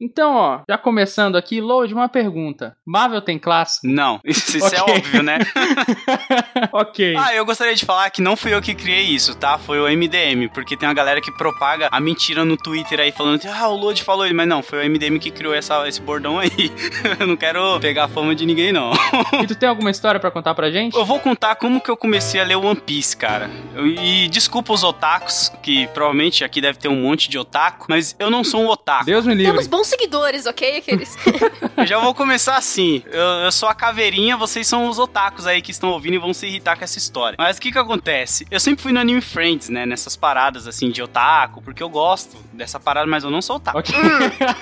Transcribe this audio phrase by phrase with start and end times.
[0.00, 2.76] Então, ó, já começando aqui, Load, uma pergunta.
[2.86, 3.80] Marvel tem classe?
[3.86, 4.94] Não, isso, isso é Ok.
[4.96, 5.38] óbvio, né?
[6.72, 7.14] ok.
[7.16, 9.58] Ah, eu gostaria de falar que não fui eu que criei isso, tá?
[9.58, 13.40] Foi o MDM, porque tem uma galera que propaga a mentira no Twitter aí, falando
[13.40, 16.00] que, ah, o Lodi falou isso, mas não, foi o MDM que criou essa, esse
[16.00, 16.50] bordão aí.
[17.20, 18.92] eu não quero pegar a fama de ninguém, não.
[19.42, 20.96] E tu tem alguma história pra contar pra gente?
[20.96, 23.50] Eu vou contar como que eu comecei a ler One Piece, cara.
[23.74, 28.14] Eu- e desculpa os otakus, que provavelmente aqui deve ter um monte de otaku, mas
[28.18, 29.04] eu não sou um otaku.
[29.06, 29.52] Deus me livre.
[29.52, 30.78] Temos bons seguidores, ok?
[30.78, 31.16] Aqueles.
[31.76, 33.02] Eu já vou começar assim.
[33.06, 36.32] Eu, eu sou a caveirinha, vocês são os otakus aí que estão ouvindo e vão
[36.32, 37.36] se irritar com essa história.
[37.38, 38.46] Mas o que que acontece?
[38.50, 39.84] Eu sempre fui no Anime Friends, né?
[39.84, 43.78] Nessas paradas assim de otaku, porque eu gosto dessa parada, mas eu não sou otaku.
[43.78, 43.94] Ok.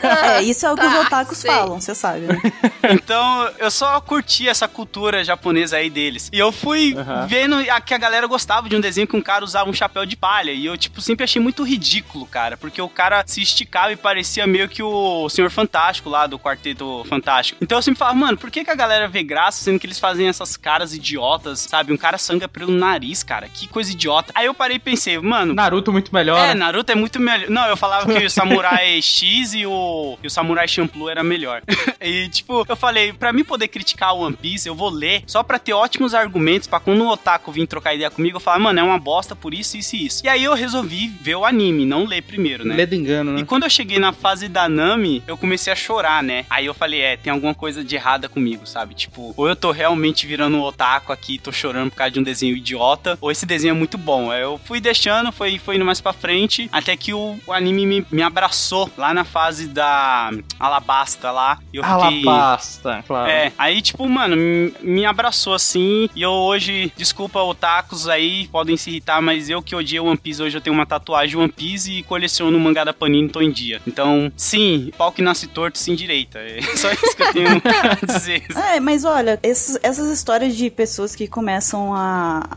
[0.02, 1.50] É, isso é o que os Tá, otakus sei.
[1.50, 2.40] falam, você sabe, né?
[2.90, 6.28] Então, eu só curti essa cultura japonesa aí deles.
[6.32, 7.26] E eu fui Aham.
[7.26, 10.04] vendo a- que a galera gostava de um desenho que um cara usava um chapéu
[10.04, 10.50] de palha.
[10.50, 12.56] E eu, tipo, sempre achei muito ridículo, cara.
[12.56, 17.04] Porque o cara se esticava e parecia meio que o Senhor Fantástico lá do Quarteto
[17.08, 17.58] Fantástico.
[17.62, 19.98] Então eu sempre falava, mano, por que, que a galera vê graça sendo que eles
[19.98, 21.92] fazem essas caras idiotas, sabe?
[21.92, 23.48] Um cara sangra pelo nariz, cara.
[23.48, 24.32] Que coisa idiota.
[24.34, 26.38] Aí eu parei e pensei, mano, Naruto muito melhor.
[26.38, 26.54] é, né?
[26.54, 27.48] Naruto é muito melhor.
[27.48, 31.62] Não, eu falava que o Samurai X e o, e o Samurai Champloo era melhor.
[32.00, 35.42] e, tipo, eu falei, pra mim poder criticar o One Piece, eu vou ler só
[35.42, 38.78] pra ter ótimos argumentos pra quando o Otaku vir trocar ideia comigo, eu falar, mano,
[38.78, 40.24] é uma bosta por isso, isso e isso.
[40.24, 42.76] E aí eu resolvi ver o anime, não ler primeiro, né?
[42.76, 43.44] Medo engano, E né?
[43.44, 46.46] quando eu cheguei na fase da Nami, eu comecei a chorar, né?
[46.48, 48.94] Aí eu falei, é, tem alguma coisa de errada comigo, sabe?
[48.94, 52.22] Tipo, ou eu tô realmente virando um otaku aqui, tô chorando por causa de um
[52.22, 54.30] desenho idiota, ou esse desenho é muito bom.
[54.30, 57.71] Aí eu fui deixando, foi, foi indo mais pra frente, até que o, o anime
[57.72, 61.58] me, me abraçou lá na fase da Alabasta lá.
[61.72, 62.28] E eu fiquei...
[62.28, 63.30] Alabasta, claro.
[63.30, 66.08] É, aí, tipo, mano, me, me abraçou assim.
[66.14, 70.42] E eu hoje, desculpa, otakus aí, podem se irritar, mas eu que odiei One Piece,
[70.42, 73.40] hoje eu tenho uma tatuagem de One Piece e coleciono o mangá da Panini, tô
[73.40, 73.80] em dia.
[73.86, 76.38] Então, sim, pau que nasce torto, sim direita.
[76.38, 77.48] É só isso que eu tenho
[78.02, 78.44] a dizer.
[78.74, 82.48] É, mas olha, esses- essas histórias de pessoas que começam a.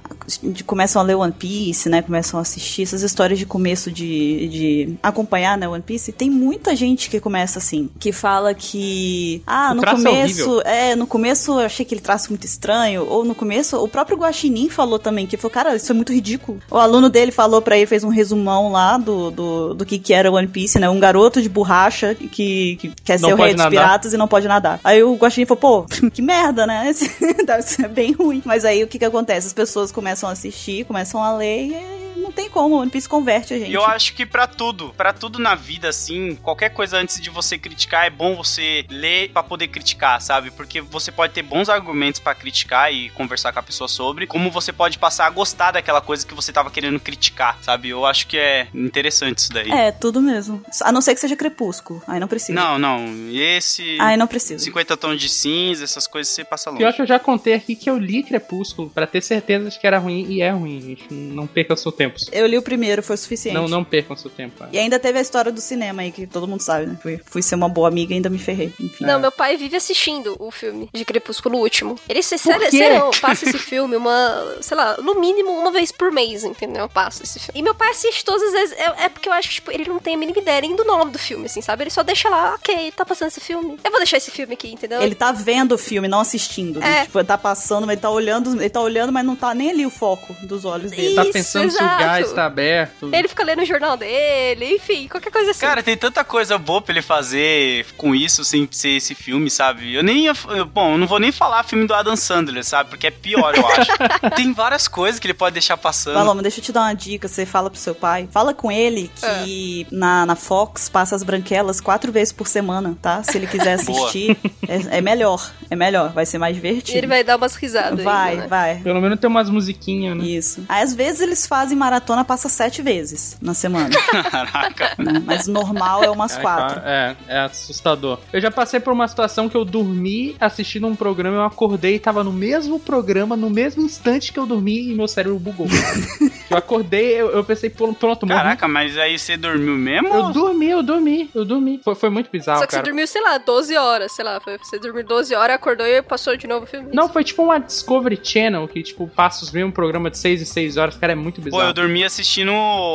[0.43, 2.01] de- começam a ler One Piece, né?
[2.01, 6.75] Começam a assistir, essas histórias de começo de, de acompanhar, né, One Piece, tem muita
[6.75, 9.41] gente que começa assim, que fala que.
[9.45, 10.61] Ah, O no é começo.
[10.61, 13.05] É, no começo eu achei aquele traço muito estranho.
[13.07, 16.59] Ou no começo, o próprio Guaxinim falou também, que falou, cara, isso é muito ridículo.
[16.69, 20.13] O aluno dele falou pra ele, fez um resumão lá do, do, do que, que
[20.13, 20.89] era One Piece, né?
[20.89, 23.69] Um garoto de borracha que, que quer Não ser o rei pode dos nadar.
[23.71, 24.79] piratas e não pode nadar.
[24.83, 26.91] Aí o Guaxinim falou, pô, que merda, né?
[27.45, 28.41] Deve ser bem ruim.
[28.45, 29.47] Mas aí o que que acontece?
[29.47, 32.75] As pessoas começam a assistir, começam a ler e não tem como.
[32.75, 33.71] One Piece converte a gente.
[33.71, 37.29] E eu acho que pra tudo, pra tudo na vida, assim, qualquer coisa antes de
[37.29, 40.51] você criticar, é bom você ler pra poder criticar, sabe?
[40.51, 44.51] Porque você pode ter bons argumentos pra criticar e conversar com a pessoa sobre, como
[44.51, 47.89] você pode passar a gostar daquela coisa que você tava querendo criticar, sabe?
[47.89, 49.71] Eu acho que é interessante isso daí.
[49.71, 50.63] É, tudo mesmo.
[50.81, 52.01] A não ser que seja crepúsculo.
[52.07, 52.53] Aí não precisa.
[52.53, 53.05] Não, não.
[53.31, 53.97] Esse.
[53.99, 54.63] Aí não precisa.
[54.63, 56.79] 50 tons de cinza, essas coisas você passa longe.
[56.79, 59.85] Pior que eu já contei aqui que eu li Crepúsculo pra ter certeza de que
[59.85, 61.13] era ruim e é ruim, gente.
[61.13, 62.14] Não percam seu tempo.
[62.31, 63.55] Eu li o primeiro, foi o suficiente.
[63.55, 64.63] Não, não percam seu tempo.
[64.71, 66.97] E ainda teve a história do cinema aí, que todo mundo sabe, né?
[67.01, 68.73] Fui, fui ser uma boa amiga e ainda me ferrei.
[68.79, 69.05] Enfim.
[69.05, 71.99] Não, meu pai vive assistindo o filme de Crepúsculo último.
[72.07, 76.43] Ele se sério, passa esse filme uma, sei lá, no mínimo uma vez por mês,
[76.43, 76.87] entendeu?
[76.89, 77.59] Passa esse filme.
[77.59, 78.77] E meu pai assiste todas as vezes.
[78.77, 80.83] É, é porque eu acho que tipo, ele não tem a mínima ideia nem do
[80.83, 81.83] nome do filme, assim, sabe?
[81.83, 83.77] Ele só deixa lá, ok, tá passando esse filme.
[83.83, 85.01] Eu vou deixar esse filme aqui, entendeu?
[85.01, 86.79] Ele tá vendo o filme, não assistindo.
[86.79, 86.99] né?
[86.99, 87.05] É.
[87.05, 89.69] Tipo, ele tá passando, mas ele tá olhando, ele tá olhando, mas não tá nem
[89.71, 91.15] ali o foco dos olhos dele.
[91.15, 92.21] Tá Isso, pensando se o exato.
[92.21, 93.09] gás tá aberto.
[93.13, 95.61] Ele fica lendo o jornal dele, enfim, qualquer coisa assim.
[95.61, 99.93] Cara, tem tanta coisa boa pra ele fazer com isso, sem ser esse filme, sabe?
[99.93, 100.33] Eu nem ia.
[100.73, 102.89] Bom, eu não vou nem falar filme do Adam Sandler, sabe?
[102.89, 103.91] Porque é pior, eu acho.
[104.35, 106.15] tem várias coisas que ele pode deixar passando.
[106.15, 107.27] Paloma, deixa eu te dar uma dica.
[107.27, 108.27] Você fala pro seu pai.
[108.31, 113.23] Fala com ele que na, na Fox passa as branquelas quatro vezes por semana, tá?
[113.23, 114.37] Se ele quiser assistir,
[114.67, 115.51] é, é melhor.
[115.69, 116.11] É melhor.
[116.13, 116.97] Vai ser mais divertido.
[116.97, 118.03] ele vai dar umas risadas.
[118.03, 118.47] Vai, ainda, né?
[118.47, 118.75] vai.
[118.77, 120.23] Pelo menos tem umas musiquinhas, né?
[120.25, 120.63] Isso.
[120.67, 123.89] Aí, às vezes eles fazem maratona, passa sete vezes na semana.
[124.29, 124.95] Caraca.
[124.97, 125.21] né?
[125.25, 126.81] Mas normal é umas É, quatro.
[126.83, 128.19] É, é assustador.
[128.33, 131.99] Eu já passei por uma situação que eu dormi assistindo um programa, eu acordei e
[131.99, 135.67] tava no mesmo programa, no mesmo instante que eu dormi e meu cérebro bugou.
[136.49, 138.37] eu acordei, eu, eu pensei, pô, pronto, morri.
[138.39, 140.07] Caraca, mas aí você dormiu mesmo?
[140.09, 141.79] Eu dormi, eu dormi, eu dormi.
[141.83, 142.83] Foi, foi muito bizarro, Só que cara.
[142.83, 144.39] você dormiu, sei lá, 12 horas, sei lá.
[144.41, 146.89] Foi, você dormiu 12 horas, acordou e passou de novo o filme.
[146.93, 150.45] Não, foi tipo uma Discovery Channel que, tipo, passa os mesmos programas de 6 e
[150.45, 150.97] 6 horas.
[150.97, 151.63] Cara, é muito Pô, bizarro.
[151.63, 152.51] eu dormi assistindo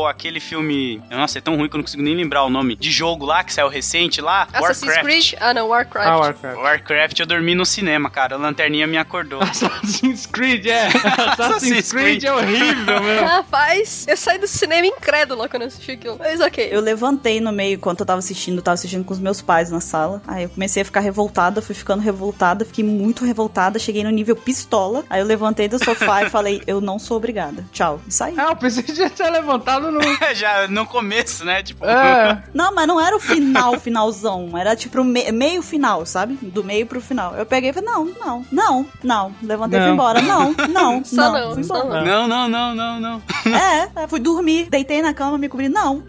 [0.09, 1.03] aquele filme.
[1.11, 2.77] Nossa, é tão ruim que eu não consigo nem lembrar o nome.
[2.77, 4.49] De jogo lá, que saiu recente lá.
[4.53, 5.05] Assassin's Warcraft.
[5.05, 5.35] Creed?
[5.41, 6.09] Ah, não, Warcraft.
[6.09, 6.59] Ah, Warcraft.
[6.59, 8.35] Warcraft, eu dormi no cinema, cara.
[8.35, 9.41] A lanterninha me acordou.
[9.43, 10.89] Assassin's Creed, é.
[11.29, 13.25] Assassin's Creed é horrível, meu.
[13.25, 16.17] Ah, Rapaz, eu saí do cinema incrédula quando eu assisti aquilo.
[16.19, 16.69] Mas ok.
[16.71, 19.71] Eu levantei no meio enquanto eu tava assistindo, eu tava assistindo com os meus pais
[19.71, 20.23] na sala.
[20.27, 24.37] Aí eu comecei a ficar revoltada, fui ficando revoltada, fiquei muito revoltada, cheguei no nível
[24.37, 25.05] pistola.
[25.09, 27.65] Aí eu levantei do sofá e falei, eu não sou obrigada.
[27.73, 28.01] Tchau.
[28.07, 28.35] E saí.
[28.37, 30.00] Ah, eu pensei que já tinha levantado no.
[30.35, 31.62] Já no começo, né?
[31.62, 32.43] Tipo, É.
[32.55, 34.56] Não, mas não era o final, finalzão.
[34.56, 36.38] Era tipo me- meio final, sabe?
[36.41, 37.35] Do meio pro final.
[37.35, 39.35] Eu peguei e falei, não, não, não, não.
[39.43, 39.94] Levantei e fui Não.
[39.94, 40.23] embora.
[40.23, 41.55] Não, não, Só não.
[41.56, 42.03] não, só embora.
[42.05, 43.23] não, não, não, não, não.
[43.47, 45.69] É, é, fui dormir, deitei na cama, me cobri.
[45.69, 46.03] Não.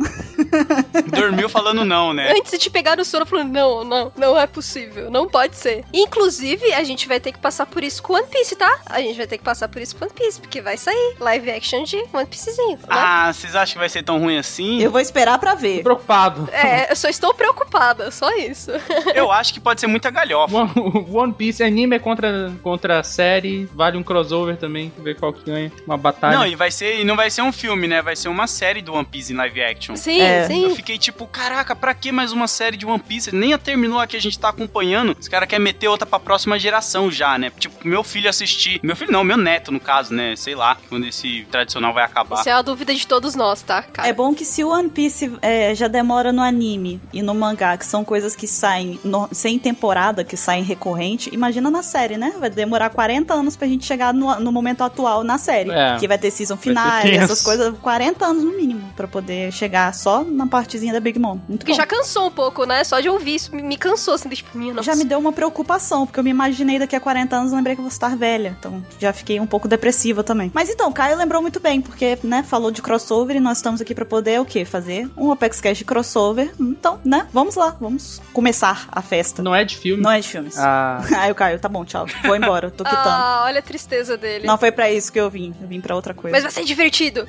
[1.17, 2.31] Dormiu falando não, né?
[2.37, 5.83] Antes de pegar no sono, eu falei, não, não, não é possível, não pode ser.
[5.93, 8.79] Inclusive, a gente vai ter que passar por isso com One Piece, tá?
[8.85, 11.49] A gente vai ter que passar por isso com One Piece, porque vai sair live
[11.51, 12.25] action de One
[12.61, 12.85] Piecezinho, né?
[12.89, 14.81] Ah, vocês acham que vai ser tão ruim assim?
[14.81, 15.83] Eu vou esperar pra ver.
[15.83, 16.49] Preocupado.
[16.51, 18.71] É, eu só estou preocupada, só isso.
[19.13, 20.55] Eu acho que pode ser muita galhofa.
[20.57, 20.71] One,
[21.11, 25.71] One Piece, anime é contra, contra série, vale um crossover também, ver qual que ganha.
[25.85, 26.37] Uma batalha.
[26.37, 28.01] Não, e vai ser, e não vai ser um filme, né?
[28.01, 29.95] Vai ser uma série do One Piece em live action.
[29.95, 30.43] Sim, É.
[30.43, 30.75] Eu sim.
[30.75, 33.33] fiquei tipo, caraca, pra que mais uma série de One Piece?
[33.35, 35.15] Nem a terminou a que a gente tá acompanhando.
[35.19, 37.51] Os caras querem meter outra pra próxima geração já, né?
[37.57, 38.79] Tipo, meu filho assistir.
[38.83, 40.35] Meu filho não, meu neto, no caso, né?
[40.35, 42.39] Sei lá, quando esse tradicional vai acabar.
[42.41, 44.07] Isso é a dúvida de todos nós, tá, cara?
[44.07, 47.77] É bom que se o One Piece é, já demora no anime e no mangá,
[47.77, 52.33] que são coisas que saem no- sem temporada, que saem recorrente, imagina na série, né?
[52.39, 55.71] Vai demorar 40 anos pra gente chegar no, no momento atual na série.
[55.71, 55.97] É.
[55.97, 57.23] Que vai ter season tenso.
[57.23, 57.73] essas coisas.
[57.81, 61.37] 40 anos no mínimo, pra poder chegar só na partezinha da Big Mom.
[61.47, 61.77] Muito Porque bom.
[61.77, 62.83] já cansou um pouco, né?
[62.83, 64.83] Só de ouvir isso me me cansou, assim, tipo, minha nossa.
[64.91, 67.79] Já me deu uma preocupação, porque eu me imaginei daqui a 40 anos, lembrei que
[67.79, 68.55] eu vou estar velha.
[68.59, 70.51] Então, já fiquei um pouco depressiva também.
[70.53, 73.93] Mas então, Caio lembrou muito bem, porque, né, falou de crossover e nós estamos aqui
[73.93, 74.63] pra poder o quê?
[74.63, 76.53] Fazer um Apex Cash crossover.
[76.57, 79.43] Então, né, vamos lá, vamos começar a festa.
[79.43, 80.01] Não é de filme.
[80.01, 80.57] Não é de filmes.
[80.57, 82.05] Ah, Aí o Caio, tá bom, tchau.
[82.23, 83.01] Vou embora, tô quitando.
[83.11, 84.47] Ah, olha a tristeza dele.
[84.47, 85.53] Não foi pra isso que eu vim.
[85.61, 86.33] Eu vim pra outra coisa.
[86.33, 87.25] Mas vai ser divertido.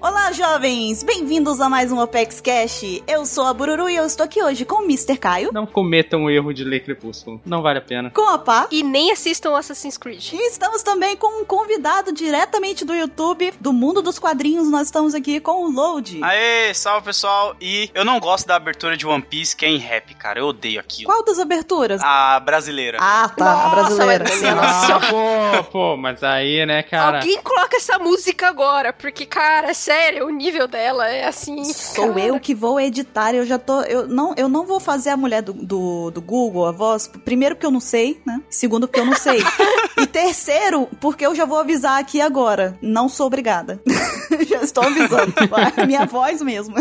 [0.00, 1.02] Olá, jovens!
[1.02, 3.02] Bem-vindos a mais um Apex Cash.
[3.04, 5.16] Eu sou a Bururu e eu estou aqui hoje com o Mr.
[5.18, 7.40] Caio, não cometam o erro de ler Crepúsculo.
[7.44, 8.08] Não vale a pena.
[8.10, 8.68] com a Pá.
[8.70, 10.32] E nem assistam Assassin's Creed.
[10.34, 14.70] E estamos também com um convidado diretamente do YouTube, do mundo dos quadrinhos.
[14.70, 16.20] Nós estamos aqui com o Load.
[16.22, 17.56] Aê, salve pessoal.
[17.60, 20.38] E eu não gosto da abertura de One Piece que é em rap, cara.
[20.38, 21.10] Eu odeio aquilo.
[21.10, 22.00] Qual das aberturas?
[22.04, 22.98] A brasileira.
[23.00, 24.24] Ah, tá, a Nossa, brasileira.
[24.28, 24.94] mas- minha nossa.
[24.94, 27.16] Ah, pô, pô, mas aí, né, cara?
[27.18, 31.64] Alguém coloca essa música agora, porque, cara, é sério, o nível dela é assim.
[31.64, 32.20] Sou cara.
[32.20, 33.82] eu que vou editar, eu já tô.
[33.82, 37.08] Eu não, eu não vou fazer a mulher do, do, do Google, a voz.
[37.24, 38.40] Primeiro, porque eu não sei, né?
[38.48, 39.42] Segundo, porque eu não sei.
[39.98, 42.78] e terceiro, porque eu já vou avisar aqui agora.
[42.80, 43.80] Não sou obrigada.
[44.46, 45.34] já estou avisando.
[45.76, 46.76] A minha voz mesmo.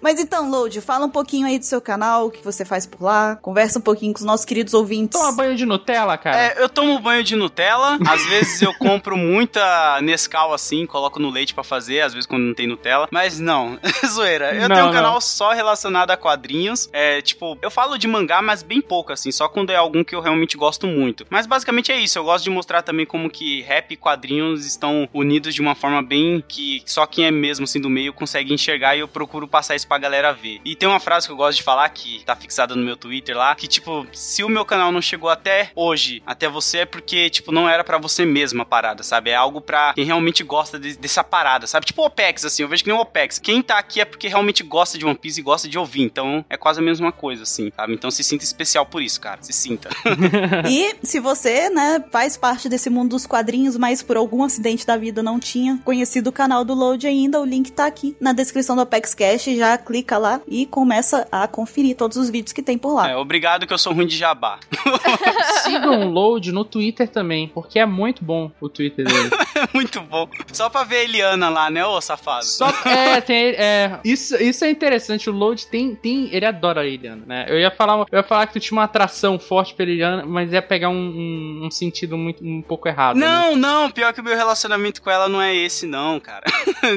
[0.00, 3.02] Mas então, Load, fala um pouquinho aí do seu canal, o que você faz por
[3.02, 3.36] lá.
[3.36, 5.18] Conversa um pouquinho com os nossos queridos ouvintes.
[5.18, 6.36] Toma banho de Nutella, cara.
[6.38, 7.98] É, eu tomo banho de Nutella.
[8.06, 12.42] Às vezes eu compro muita Nescau assim, coloco no leite pra fazer, às vezes quando
[12.44, 13.08] não tem Nutella.
[13.10, 14.54] Mas não, zoeira.
[14.54, 14.92] Eu Não, tenho um não.
[14.94, 16.88] canal só relacionado a quadrinhos.
[16.92, 20.14] É, tipo, eu falo de mangá, mas bem pouco, assim, só quando é algum que
[20.14, 21.26] eu realmente gosto muito.
[21.30, 22.18] Mas basicamente é isso.
[22.18, 26.02] Eu gosto de mostrar também como que rap e quadrinhos estão unidos de uma forma
[26.02, 29.74] bem que só quem é mesmo assim do meio consegue enxergar e eu procuro passar
[29.76, 30.60] isso pra galera ver.
[30.64, 33.36] E tem uma frase que eu gosto de falar que tá fixada no meu Twitter
[33.36, 37.30] lá, que tipo, se o meu canal não chegou até hoje, até você é porque
[37.30, 39.30] tipo não era pra você mesma a parada, sabe?
[39.30, 41.86] É algo pra quem realmente gosta de- dessa parada, sabe?
[41.86, 43.38] Tipo o OPEX assim, eu vejo que nem o OPEX.
[43.38, 46.44] Quem tá aqui é porque realmente gosta de One Piece e gosta de ouvir, então
[46.50, 47.94] é quase a mesma coisa assim, sabe?
[47.94, 49.38] Então se sinta especial por isso, cara.
[49.42, 49.88] Se sinta.
[50.68, 54.96] E se você, né, faz parte desse mundo dos quadrinhos, mas por algum acidente da
[54.96, 58.76] vida não tinha conhecido o canal do Load ainda, o link tá aqui na descrição
[58.76, 62.76] do Apex Cash, já clica lá e começa a conferir todos os vídeos que tem
[62.76, 63.10] por lá.
[63.10, 64.58] É, obrigado que eu sou ruim de jabá.
[65.64, 69.30] Sigam o Load no Twitter também, porque é muito bom o Twitter dele.
[69.74, 70.28] Muito bom.
[70.52, 72.44] Só pra ver a Eliana lá, né, ô safado?
[72.44, 75.28] Só é, tem, é isso, isso é interessante.
[75.28, 77.46] O Load tem, tem, ele adora a Eliana, né?
[77.48, 80.52] Eu ia falar, eu ia falar que tu tinha uma atração forte pela Eliana, mas
[80.52, 83.16] ia pegar um, um, um sentido muito um pouco errado.
[83.16, 83.26] né?
[83.26, 86.44] Não, não, pior que o meu relacionamento com ela não é esse, não, cara.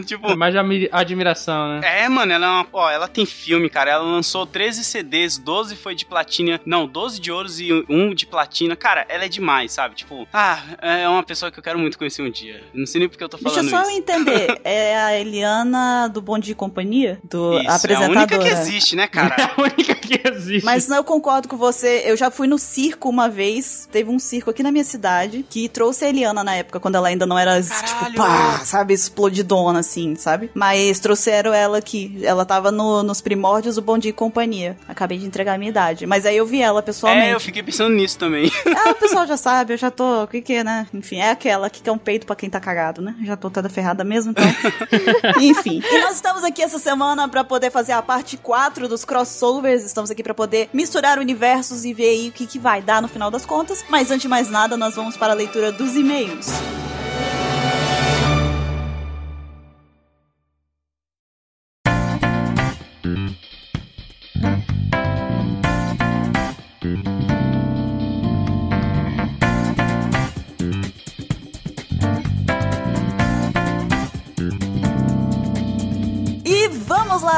[0.06, 0.56] tipo, É mais
[0.92, 2.04] admiração, né?
[2.04, 2.68] é, mano, ela é uma.
[2.74, 3.92] Ó, ela tem filme, cara.
[3.92, 6.60] Ela lançou 13 CDs, 12 foi de platina.
[6.66, 8.76] Não, 12 de ouros e um de platina.
[8.76, 9.96] Cara, ela é demais, sabe?
[9.96, 12.64] Tipo, ah, é uma pessoa que eu quero muito conhecer um dia.
[12.74, 14.00] Eu Não sei nem porque eu tô Deixa falando só eu isso.
[14.00, 17.20] entender, é a Eliana do Bom de Companhia?
[17.24, 19.36] Do Isso, é a única que existe, né, cara?
[19.42, 20.66] É a única que existe.
[20.66, 22.04] Mas eu concordo com você.
[22.06, 23.88] Eu já fui no circo uma vez.
[23.92, 27.08] Teve um circo aqui na minha cidade que trouxe a Eliana na época, quando ela
[27.08, 28.06] ainda não era, Caralho!
[28.06, 30.52] tipo, pá, sabe, explodidona, assim, sabe?
[30.54, 32.20] Mas trouxeram ela aqui.
[32.24, 34.78] Ela tava tava no- nos primórdios do Bom Dia e Companhia.
[34.88, 36.06] Acabei de entregar a minha idade.
[36.06, 37.28] Mas aí eu vi ela pessoalmente.
[37.30, 38.52] É, eu fiquei pensando nisso também.
[38.84, 40.24] Ah, o pessoal já sabe, eu já tô.
[40.24, 40.88] O que que é, né?
[40.94, 43.16] Enfim, é aquela que é um peito pra quem tá cagado, né?
[43.24, 44.44] Já tô toda ferrada mesmo, então.
[45.42, 45.82] Enfim.
[45.92, 49.84] E nós estamos aqui essa semana pra poder fazer a parte 4 dos crossovers.
[49.84, 53.08] Estamos aqui pra poder misturar universos e ver aí o que, que vai dar no
[53.08, 53.84] final das contas.
[53.90, 56.48] Mas antes de mais nada, nós vamos para a leitura dos e-mails.
[57.11, 57.11] E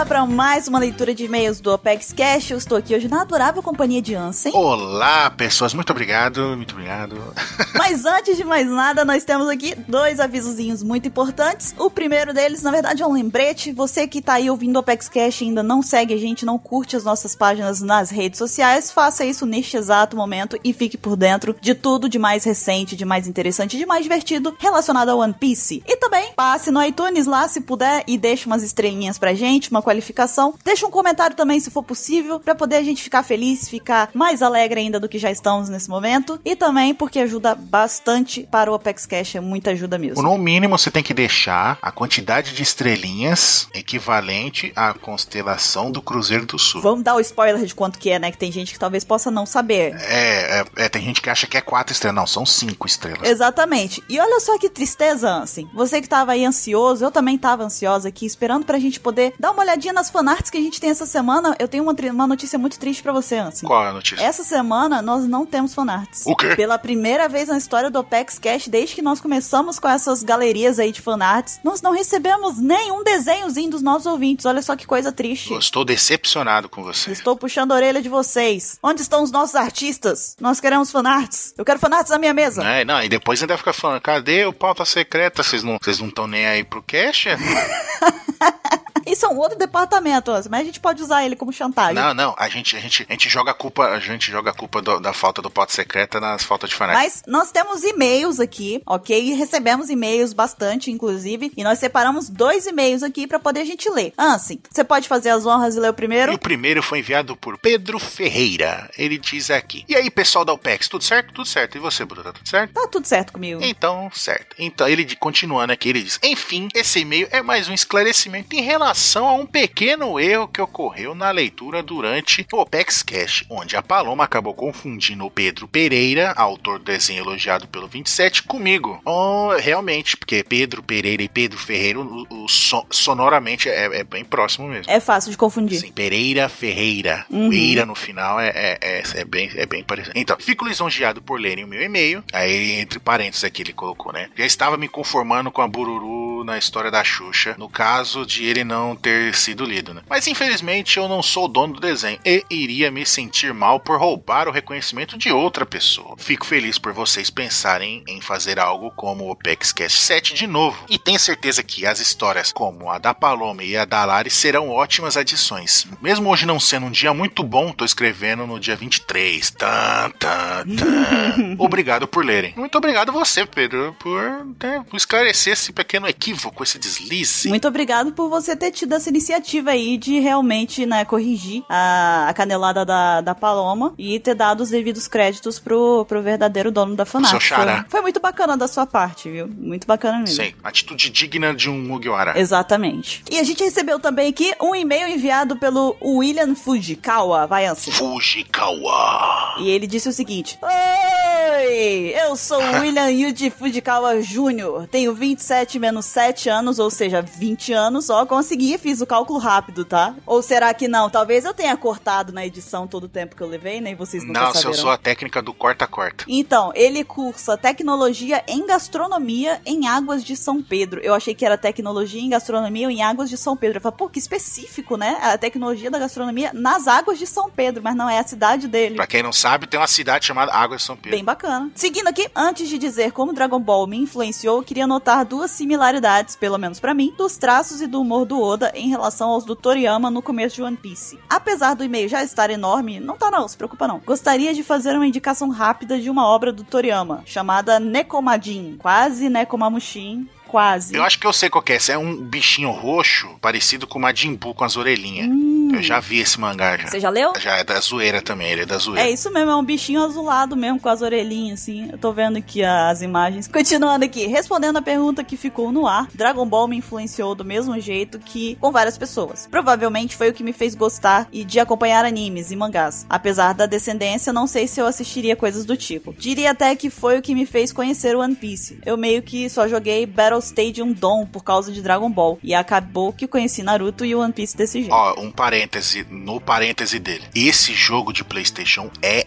[0.03, 2.51] lá para mais uma leitura de e-mails do Opex Cash.
[2.51, 4.51] Eu estou aqui hoje na adorável companhia de Ansem.
[4.53, 5.74] Olá, pessoas.
[5.74, 7.15] Muito obrigado, muito obrigado.
[7.74, 11.74] Mas antes de mais nada, nós temos aqui dois avisozinhos muito importantes.
[11.77, 13.72] O primeiro deles, na verdade, é um lembrete.
[13.72, 16.57] Você que tá aí ouvindo o Apex Cash e ainda não segue a gente, não
[16.57, 21.15] curte as nossas páginas nas redes sociais, faça isso neste exato momento e fique por
[21.15, 25.33] dentro de tudo de mais recente, de mais interessante, de mais divertido relacionado ao One
[25.33, 25.81] Piece.
[25.88, 29.81] E também passe no iTunes lá se puder e deixe umas estrelinhas pra gente, uma
[29.93, 30.55] qualificação.
[30.65, 34.41] Deixa um comentário também se for possível, pra poder a gente ficar feliz, ficar mais
[34.41, 36.39] alegre ainda do que já estamos nesse momento.
[36.43, 40.23] E também porque ajuda bastante para o Apex Cash, é muita ajuda mesmo.
[40.23, 46.45] No mínimo, você tem que deixar a quantidade de estrelinhas equivalente à constelação do Cruzeiro
[46.45, 46.81] do Sul.
[46.81, 48.31] Vamos dar o spoiler de quanto que é, né?
[48.31, 49.95] Que tem gente que talvez possa não saber.
[49.95, 52.15] É, é, é, tem gente que acha que é quatro estrelas.
[52.15, 53.27] Não, são cinco estrelas.
[53.27, 54.03] Exatamente.
[54.09, 55.69] E olha só que tristeza, Ansem.
[55.73, 59.51] Você que tava aí ansioso, eu também tava ansiosa aqui, esperando pra gente poder dar
[59.51, 61.55] uma olhadinha nas fanarts que a gente tem essa semana.
[61.59, 63.67] Eu tenho uma, uma notícia muito triste pra você, Ansem.
[63.67, 64.23] Qual é a notícia?
[64.23, 66.23] Essa semana nós não temos fanarts.
[66.25, 66.55] O quê?
[66.55, 70.79] Pela primeira vez na história do Opex Cash, desde que nós começamos com essas galerias
[70.79, 74.45] aí de fanarts, nós não recebemos nenhum desenhozinho dos nossos ouvintes.
[74.45, 75.51] Olha só que coisa triste.
[75.51, 77.11] Eu estou decepcionado com você.
[77.11, 78.77] Estou puxando a orelha de vocês.
[78.81, 80.35] Onde estão os nossos artistas?
[80.39, 81.53] Nós queremos fanarts.
[81.57, 82.63] Eu quero fanarts na minha mesa.
[82.63, 85.41] É, não, e depois ainda fica falando, cadê o pauta secreta?
[85.41, 87.25] Vocês não vocês não estão nem aí pro cash?
[89.05, 91.95] Isso é um outro departamento, mas a gente pode usar ele como chantagem.
[91.95, 94.53] Não, não, a gente, a gente, a gente joga a culpa, a gente joga a
[94.53, 97.03] culpa do- da falta do pauta secreta nas faltas de fanático.
[97.03, 99.19] Mas nós temos e-mails aqui, ok?
[99.29, 101.51] E recebemos e-mails bastante, inclusive.
[101.55, 104.13] E nós separamos dois e-mails aqui pra poder a gente ler.
[104.17, 106.33] Ansem, você pode fazer as honras e ler o E primeiro?
[106.33, 108.89] o primeiro foi enviado por Pedro Ferreira.
[108.98, 111.33] Ele diz aqui: E aí, pessoal da OPEX, tudo certo?
[111.33, 111.75] Tudo certo.
[111.75, 112.74] E você, Bruno, tá tudo certo?
[112.74, 113.62] Tá tudo certo comigo.
[113.63, 114.55] Então, certo.
[114.57, 118.92] Então, ele continuando aqui, ele diz: Enfim, esse e-mail é mais um esclarecimento em relação
[118.93, 124.23] a um pequeno erro que ocorreu na leitura durante o Opex Cash, onde a Paloma
[124.23, 129.01] acabou confundindo o Pedro Pereira, autor do desenho elogiado pelo 27, comigo.
[129.05, 134.23] Oh, realmente, porque Pedro Pereira e Pedro Ferreira, o, o so- sonoramente é, é bem
[134.23, 134.91] próximo mesmo.
[134.91, 135.79] É fácil de confundir.
[135.79, 137.25] Sim, Pereira Ferreira.
[137.29, 137.50] Uhum.
[137.50, 140.17] O Eira no final é, é, é, é bem, é bem parecido.
[140.17, 142.23] Então, fico lisonjeado por lerem o meu e-mail.
[142.31, 144.29] Aí, entre parênteses aqui, ele colocou, né?
[144.35, 148.63] Já estava me conformando com a Bururu na história da Xuxa, no caso de ele
[148.63, 150.01] não ter sido lido, né?
[150.09, 153.99] Mas infelizmente eu não sou o dono do desenho e iria me sentir mal por
[153.99, 156.15] roubar o reconhecimento de outra pessoa.
[156.17, 160.77] Fico feliz por vocês pensarem em fazer algo como o Opex Cast 7 de novo.
[160.89, 164.69] E tenho certeza que as histórias como a da Paloma e a da Lari serão
[164.69, 165.87] ótimas adições.
[166.01, 169.51] Mesmo hoje não sendo um dia muito bom, tô escrevendo no dia 23.
[169.51, 171.55] Tan, tan, tan.
[171.59, 172.53] obrigado por lerem.
[172.55, 174.21] Muito obrigado a você, Pedro, por,
[174.61, 177.49] né, por esclarecer esse pequeno equívoco, esse deslize.
[177.49, 182.33] Muito obrigado por você ter tido essa iniciativa aí de realmente, né, corrigir a, a
[182.33, 187.05] canelada da, da Paloma e ter dado os devidos créditos pro, pro verdadeiro dono da
[187.05, 187.77] xará.
[187.83, 189.47] Foi, foi muito bacana da sua parte, viu?
[189.47, 190.43] Muito bacana mesmo.
[190.43, 192.39] Sim, atitude digna de um Mugiwara.
[192.39, 193.23] Exatamente.
[193.31, 197.47] E a gente recebeu também aqui um e-mail enviado pelo William Fujikawa.
[197.47, 197.93] Vai, Ansem.
[197.93, 199.55] Fujikawa.
[199.59, 204.87] E ele disse o seguinte: Oi, eu sou o William Yuji Fujikawa Jr.
[204.89, 208.09] Tenho 27 menos 7 anos, ou seja, 20 anos.
[208.09, 210.15] Ó, consegui, fiz o cálculo rápido, tá?
[210.25, 211.10] Ou será que não?
[211.10, 214.41] Talvez eu tenha cortado na edição todo o tempo que eu levei, nem vocês nunca
[214.41, 216.25] Não, se eu sou a técnica do corta-corta.
[216.27, 221.01] Então, ele cursa tecnologia em gastronomia em Águas de São Pedro.
[221.01, 223.77] Eu achei que era tecnologia em gastronomia em Águas de São Pedro.
[223.77, 225.17] Eu falei, pô, que específico, né?
[225.22, 228.96] A tecnologia da gastronomia nas Águas de São Pedro, mas não é a cidade dele.
[228.96, 231.12] Pra quem não sabe, tem uma cidade chamada Águas de São Pedro.
[231.12, 231.70] Bem bacana.
[231.75, 236.36] Seguindo aqui, antes de dizer como Dragon Ball me influenciou, eu queria notar duas similaridades,
[236.36, 239.55] pelo menos pra mim, dos traços e do humor do Oda em relação aos do
[239.55, 241.19] Toriyama no começo de One Piece.
[241.29, 244.00] Apesar do e-mail já estar enorme, não tá não, se preocupa não.
[244.00, 250.27] Gostaria de fazer uma indicação rápida de uma obra do Toriyama, chamada Nekomadin, quase Nekomamushin,
[250.48, 250.95] quase.
[250.95, 251.77] Eu acho que eu sei qual que é.
[251.77, 255.27] Esse é um bichinho roxo, parecido com uma Jimbu com as orelhinhas.
[255.27, 255.62] Hum.
[255.73, 256.87] Eu já vi esse mangá já.
[256.87, 257.33] Você já leu?
[257.39, 259.09] Já é da zoeira também, ele é da É zoeira.
[259.09, 261.89] isso mesmo, é um bichinho azulado mesmo, com as orelhinhas, assim.
[261.91, 263.47] Eu tô vendo aqui as imagens.
[263.47, 267.79] Continuando aqui, respondendo a pergunta que ficou no ar, Dragon Ball me influenciou do mesmo
[267.79, 269.47] jeito que com várias pessoas.
[269.49, 273.05] Provavelmente foi o que me fez gostar e de acompanhar animes e mangás.
[273.09, 276.13] Apesar da descendência, não sei se eu assistiria coisas do tipo.
[276.17, 278.79] Diria até que foi o que me fez conhecer One Piece.
[278.85, 282.37] Eu meio que só joguei Battle Stadium Dawn por causa de Dragon Ball.
[282.43, 284.93] E acabou que conheci Naruto e One Piece desse jeito.
[284.93, 285.31] Ó, um
[285.63, 287.24] parêntese no parêntese dele.
[287.34, 289.25] Esse jogo de PlayStation é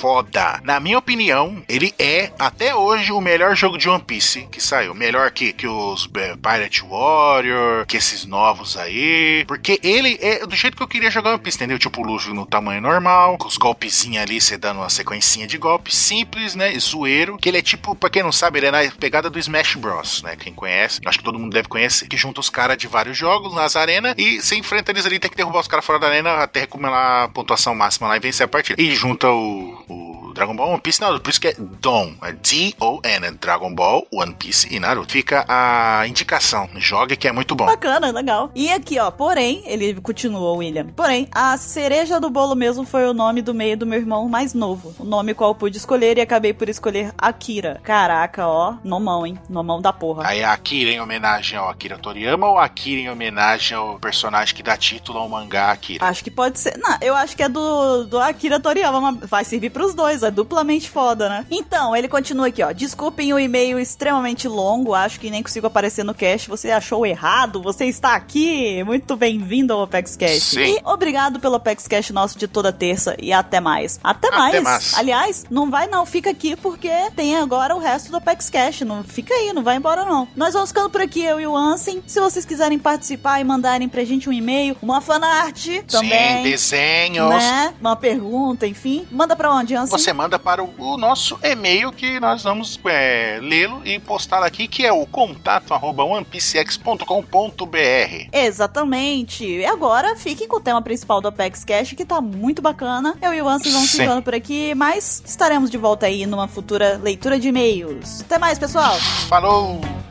[0.00, 0.60] foda.
[0.64, 4.94] Na minha opinião, ele é até hoje o melhor jogo de One Piece que saiu.
[4.94, 9.44] Melhor que, que os é, Pirate Warrior, que esses novos aí.
[9.46, 11.78] Porque ele é do jeito que eu queria jogar One Piece, entendeu?
[11.78, 15.58] Tipo o Luffy no tamanho normal, com os golpezinhos ali, você dando uma sequencinha de
[15.58, 16.76] golpes simples, né?
[16.78, 17.38] Zoeiro.
[17.38, 20.22] Que ele é tipo, pra quem não sabe, ele é na pegada do Smash Bros,
[20.22, 20.36] né?
[20.36, 22.08] Quem conhece, acho que todo mundo deve conhecer.
[22.08, 25.30] Que junta os caras de vários jogos nas arenas e você enfrenta eles ali, tem
[25.30, 28.44] que derrubar os caras fora da arena até recuperar a pontuação máxima lá e vencer
[28.44, 28.80] a partida.
[28.80, 31.20] E junta o, o Dragon Ball One Piece Naruto.
[31.20, 32.14] Por isso que é DON.
[32.22, 33.26] É D-O-N.
[33.26, 35.10] É Dragon Ball, One Piece e Naruto.
[35.10, 36.68] Fica a indicação.
[36.76, 37.66] Jogue que é muito bom.
[37.66, 38.48] Bacana, legal.
[38.54, 40.86] E aqui, ó, porém, ele continuou, William.
[40.94, 44.54] Porém, a cereja do bolo mesmo foi o nome do meio do meu irmão mais
[44.54, 44.94] novo.
[45.00, 47.80] O nome qual eu pude escolher e acabei por escolher Akira.
[47.82, 49.36] Caraca, ó, nomão, hein?
[49.48, 50.24] Nomão da porra.
[50.24, 54.62] Aí a Akira em homenagem ao Akira Toriyama ou Akira em homenagem ao personagem que
[54.62, 56.06] dá título ao mangá Akira?
[56.06, 56.78] Acho que pode ser.
[56.78, 59.00] Não, eu acho que é do, do Akira Toriyama.
[59.00, 61.46] mas Vai servir pros dois, é duplamente foda, né?
[61.50, 62.72] Então, ele continua aqui, ó.
[62.72, 66.48] Desculpem o e-mail extremamente longo, acho que nem consigo aparecer no cast.
[66.48, 67.62] Você achou errado?
[67.62, 68.82] Você está aqui?
[68.84, 70.40] Muito bem-vindo ao Opex Cast.
[70.40, 70.76] Sim.
[70.76, 73.98] E obrigado pelo Opex Cast nosso de toda terça e até mais.
[74.02, 74.62] Até, mais.
[74.62, 74.94] mais.
[74.94, 78.82] Aliás, não vai não, fica aqui porque tem agora o resto do Opex Cash.
[78.82, 80.28] Não fica aí, não vai embora não.
[80.36, 82.02] Nós vamos ficando por aqui, eu e o Ansem.
[82.06, 86.36] Se vocês quiserem participar e mandarem pra gente um e-mail, uma fanart também.
[86.36, 87.28] Sim, desenhos.
[87.30, 87.74] Né?
[87.80, 89.06] Uma pergunta, enfim.
[89.10, 89.98] Manda pra onde, Ansem?
[89.98, 94.66] Você manda para o, o nosso e-mail que nós vamos é, lê-lo e postar aqui,
[94.66, 98.28] que é o contato arroba onepicex.com.br.
[98.32, 99.44] Exatamente.
[99.44, 103.16] E agora fiquem com o tema principal do Apex Cash, que tá muito bacana.
[103.22, 103.98] Eu e o Ansem vamos Sim.
[103.98, 108.22] ficando por aqui, mas estaremos de volta aí numa futura leitura de e-mails.
[108.22, 108.96] Até mais, pessoal!
[109.28, 110.07] Falou!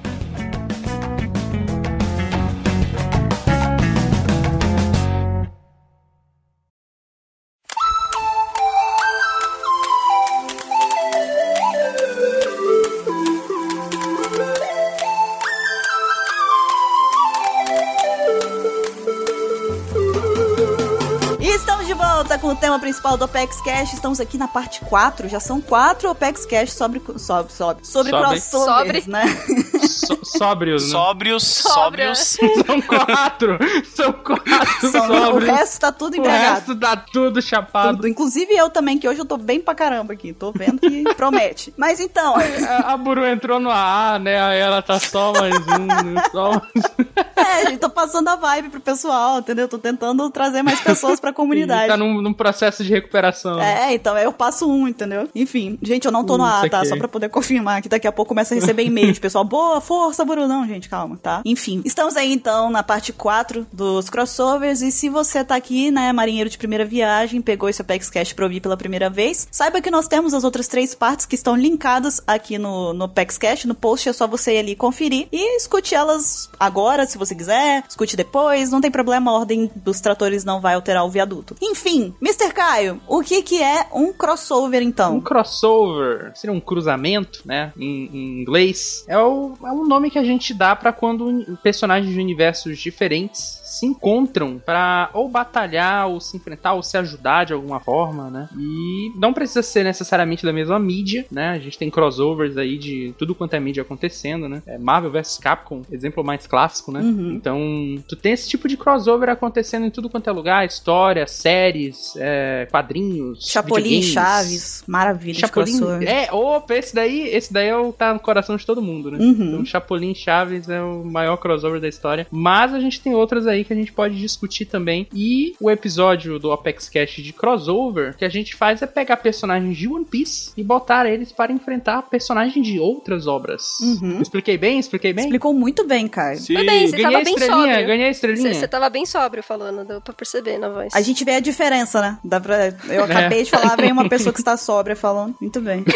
[23.07, 23.93] Principal do Opex Cash.
[23.93, 25.29] Estamos aqui na parte 4.
[25.29, 28.11] Já são quatro Opex Cash sobre, sobre, sobre, sobre Sobre.
[28.11, 29.11] crossovers, Sobre.
[29.11, 29.25] né?
[30.07, 30.89] So- sóbrios, né?
[30.91, 31.73] Sóbrios, Sobra.
[32.15, 32.19] sóbrios.
[32.65, 33.57] São quatro!
[33.93, 35.49] São quatro São- o sóbrios.
[35.51, 36.53] resto tá tudo O embriagado.
[36.55, 37.97] resto dá tudo chapado.
[37.97, 38.07] Tudo.
[38.07, 40.33] Inclusive eu também, que hoje eu tô bem pra caramba aqui.
[40.33, 41.73] Tô vendo que promete.
[41.77, 44.41] Mas então, A, a Buru entrou no AA, né?
[44.41, 46.87] Aí ela tá só mais um, só mais
[47.35, 49.67] é, gente, tô passando a vibe pro pessoal, entendeu?
[49.67, 51.87] Tô tentando trazer mais pessoas pra comunidade.
[51.87, 53.59] Tá num, num processo de recuperação.
[53.61, 55.27] É, então eu passo um, entendeu?
[55.35, 56.83] Enfim, gente, eu não tô no ar, tá?
[56.85, 59.43] Só pra poder confirmar que daqui a pouco começa a receber e-mail de pessoal.
[59.43, 60.47] Boa, força, Buru.
[60.47, 61.41] Não, gente, calma, tá?
[61.43, 64.83] Enfim, estamos aí então na parte 4 dos crossovers.
[64.83, 68.45] E se você tá aqui, né, marinheiro de primeira viagem, pegou esse Apex Cash pra
[68.45, 72.21] ouvir pela primeira vez, saiba que nós temos as outras três partes que estão linkadas
[72.27, 73.65] aqui no, no Apex Cash.
[73.65, 77.83] No post é só você ir ali conferir e escute elas agora, se você quiser.
[77.89, 81.55] Escute depois, não tem problema, a ordem dos tratores não vai alterar o viaduto.
[81.59, 82.53] Enfim, Mr.
[82.53, 85.15] Caio, o que que é um crossover então?
[85.15, 87.73] Um crossover, seria um cruzamento, né?
[87.75, 89.03] Em, em inglês.
[89.07, 93.61] É, o, é um nome que a gente dá pra quando personagens de universos diferentes
[93.63, 98.49] se encontram pra ou batalhar, ou se enfrentar, ou se ajudar de alguma forma, né?
[98.57, 101.49] E não precisa ser necessariamente da mesma mídia, né?
[101.49, 104.63] A gente tem crossovers aí de tudo quanto é mídia acontecendo, né?
[104.65, 107.01] É Marvel vs Capcom, exemplo mais clássico, né?
[107.01, 107.33] Uhum.
[107.33, 107.59] Então,
[108.07, 112.67] tu tem esse tipo de crossover acontecendo em tudo quanto é lugar, história, séries, é,
[112.71, 114.01] quadrinhos, Chapolin.
[114.01, 118.65] Chaves, maravilha Chapolin, é, opa, esse daí, esse daí é o tá no coração de
[118.65, 119.17] todo mundo, né?
[119.19, 119.47] Uhum.
[119.47, 122.25] Então, Chapolin Chaves é o maior crossover da história.
[122.31, 125.07] Mas a gente tem outras aí que a gente pode discutir também.
[125.13, 129.77] E o episódio do Apex Cash de crossover que a gente faz é pegar personagens
[129.77, 133.79] de One Piece e botar eles para enfrentar personagens de outras obras.
[133.81, 134.21] Uhum.
[134.21, 134.79] Expliquei bem?
[134.79, 135.25] Expliquei bem?
[135.25, 136.39] Explicou muito bem, Caio.
[136.39, 137.87] Sim, Foi bem, você ganhei tava a bem estrelinha, sóbrio.
[137.87, 138.53] ganhei a estrelinha.
[138.53, 140.93] Você tava bem sóbrio falando, deu pra perceber na voz.
[140.95, 142.17] A gente vê a diferença, né?
[142.23, 142.69] Dá pra...
[142.89, 145.35] Eu acabei de falar, vem uma pessoa que está sóbria falando.
[145.39, 145.83] Muito bem.